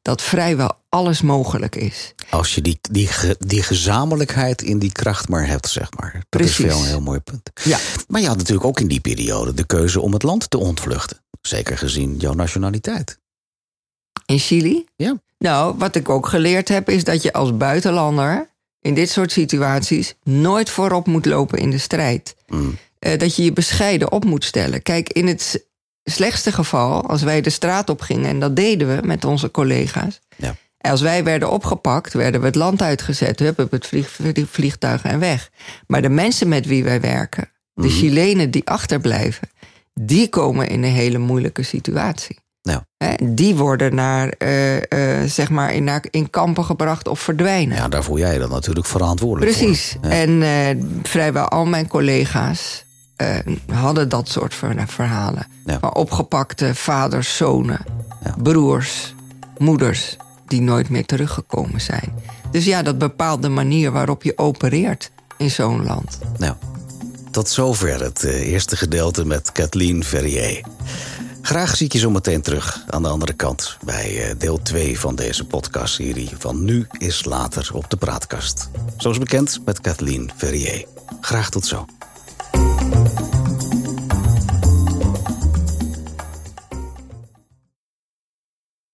dat 0.02 0.22
vrijwel 0.22 0.72
alles 0.88 1.22
mogelijk 1.22 1.76
is. 1.76 2.14
Als 2.30 2.54
je 2.54 2.62
die, 2.62 2.78
die, 2.90 3.08
die 3.38 3.62
gezamenlijkheid 3.62 4.62
in 4.62 4.78
die 4.78 4.92
kracht 4.92 5.28
maar 5.28 5.46
hebt, 5.46 5.68
zeg 5.68 5.88
maar. 5.96 6.12
Dat 6.12 6.40
is 6.40 6.46
Precies. 6.46 6.56
voor 6.56 6.64
jou 6.66 6.80
een 6.80 6.86
heel 6.88 7.00
mooi 7.00 7.18
punt. 7.20 7.50
Ja. 7.64 7.78
Maar 8.08 8.20
je 8.20 8.26
had 8.26 8.36
natuurlijk 8.36 8.66
ook 8.66 8.80
in 8.80 8.88
die 8.88 9.00
periode 9.00 9.54
de 9.54 9.66
keuze 9.66 10.00
om 10.00 10.12
het 10.12 10.22
land 10.22 10.50
te 10.50 10.58
ontvluchten. 10.58 11.18
Zeker 11.42 11.78
gezien 11.78 12.16
jouw 12.16 12.32
nationaliteit. 12.34 13.18
In 14.26 14.38
Chili? 14.38 14.84
Ja. 14.96 15.20
Nou, 15.38 15.74
wat 15.78 15.94
ik 15.94 16.08
ook 16.08 16.28
geleerd 16.28 16.68
heb, 16.68 16.88
is 16.90 17.04
dat 17.04 17.22
je 17.22 17.32
als 17.32 17.56
buitenlander 17.56 18.48
in 18.80 18.94
dit 18.94 19.10
soort 19.10 19.32
situaties 19.32 20.14
nooit 20.22 20.70
voorop 20.70 21.06
moet 21.06 21.26
lopen 21.26 21.58
in 21.58 21.70
de 21.70 21.78
strijd. 21.78 22.36
Mm. 22.46 22.78
Eh, 22.98 23.18
dat 23.18 23.36
je 23.36 23.44
je 23.44 23.52
bescheiden 23.52 24.12
op 24.12 24.24
moet 24.24 24.44
stellen. 24.44 24.82
Kijk, 24.82 25.08
in 25.12 25.26
het 25.26 25.66
slechtste 26.04 26.52
geval, 26.52 27.06
als 27.06 27.22
wij 27.22 27.40
de 27.40 27.50
straat 27.50 27.88
op 27.90 28.00
gingen, 28.00 28.28
en 28.28 28.40
dat 28.40 28.56
deden 28.56 28.96
we 28.96 29.06
met 29.06 29.24
onze 29.24 29.50
collega's. 29.50 30.20
Ja. 30.36 30.56
En 30.78 30.90
Als 30.90 31.00
wij 31.00 31.24
werden 31.24 31.50
opgepakt, 31.50 32.12
werden 32.12 32.40
we 32.40 32.46
het 32.46 32.54
land 32.54 32.82
uitgezet, 32.82 33.38
hup, 33.38 33.58
op 33.58 33.70
het 33.70 33.86
vlieg, 33.86 34.10
vlieg- 34.10 34.48
vliegtuig 34.50 35.02
en 35.02 35.18
weg. 35.18 35.50
Maar 35.86 36.02
de 36.02 36.08
mensen 36.08 36.48
met 36.48 36.66
wie 36.66 36.84
wij 36.84 37.00
werken, 37.00 37.50
de 37.74 37.88
Chilenen 37.88 38.50
die 38.50 38.66
achterblijven, 38.68 39.48
die 39.94 40.28
komen 40.28 40.68
in 40.68 40.82
een 40.82 40.92
hele 40.92 41.18
moeilijke 41.18 41.62
situatie. 41.62 42.38
Ja. 42.62 42.86
Hè, 42.96 43.14
die 43.34 43.56
worden 43.56 43.94
naar, 43.94 44.28
eh, 44.28 44.76
eh, 45.22 45.28
zeg 45.30 45.50
maar 45.50 45.74
in, 45.74 45.84
naar, 45.84 46.04
in 46.10 46.30
kampen 46.30 46.64
gebracht 46.64 47.08
of 47.08 47.20
verdwijnen. 47.20 47.76
ja, 47.76 47.88
daar 47.88 48.04
voel 48.04 48.18
jij 48.18 48.38
dan 48.38 48.50
natuurlijk 48.50 48.86
verantwoordelijk 48.86 49.56
Precies. 49.56 49.96
voor. 50.00 50.10
Ja. 50.10 50.16
En 50.16 50.42
eh, 50.42 50.84
vrijwel 51.02 51.48
al 51.48 51.64
mijn 51.66 51.88
collega's 51.88 52.84
hadden 53.72 54.08
dat 54.08 54.28
soort 54.28 54.54
ver- 54.54 54.84
verhalen. 54.86 55.46
Ja. 55.66 55.78
Maar 55.80 55.92
opgepakte 55.92 56.74
vaders, 56.74 57.36
zonen, 57.36 57.80
Ja. 58.24 58.34
broers, 58.42 59.14
moeders 59.58 60.16
die 60.46 60.60
nooit 60.60 60.88
meer 60.88 61.06
teruggekomen 61.06 61.80
zijn. 61.80 62.12
Dus 62.50 62.64
ja, 62.64 62.82
dat 62.82 62.98
bepaalt 62.98 63.42
de 63.42 63.48
manier 63.48 63.92
waarop 63.92 64.22
je 64.22 64.38
opereert 64.38 65.10
in 65.36 65.50
zo'n 65.50 65.84
land. 65.84 66.18
Nou, 66.38 66.54
tot 67.30 67.48
zover 67.48 68.02
het 68.02 68.22
eerste 68.24 68.76
gedeelte 68.76 69.24
met 69.26 69.52
Kathleen 69.52 70.04
Verrier. 70.04 70.64
Graag 71.42 71.76
zie 71.76 71.86
ik 71.86 71.92
je 71.92 71.98
zometeen 71.98 72.42
terug 72.42 72.84
aan 72.88 73.02
de 73.02 73.08
andere 73.08 73.32
kant 73.32 73.76
bij 73.84 74.28
eh, 74.28 74.34
deel 74.38 74.62
2 74.62 75.00
van 75.00 75.14
deze 75.14 75.44
podcastserie 75.44 76.30
van 76.38 76.64
Nu 76.64 76.86
is 76.98 77.24
Later 77.24 77.70
op 77.72 77.90
de 77.90 77.96
Praatkast. 77.96 78.70
Zoals 78.96 79.18
bekend 79.18 79.60
met 79.64 79.80
Kathleen 79.80 80.30
Verrier. 80.36 80.84
Graag 81.20 81.50
tot 81.50 81.66
zo. 81.66 81.86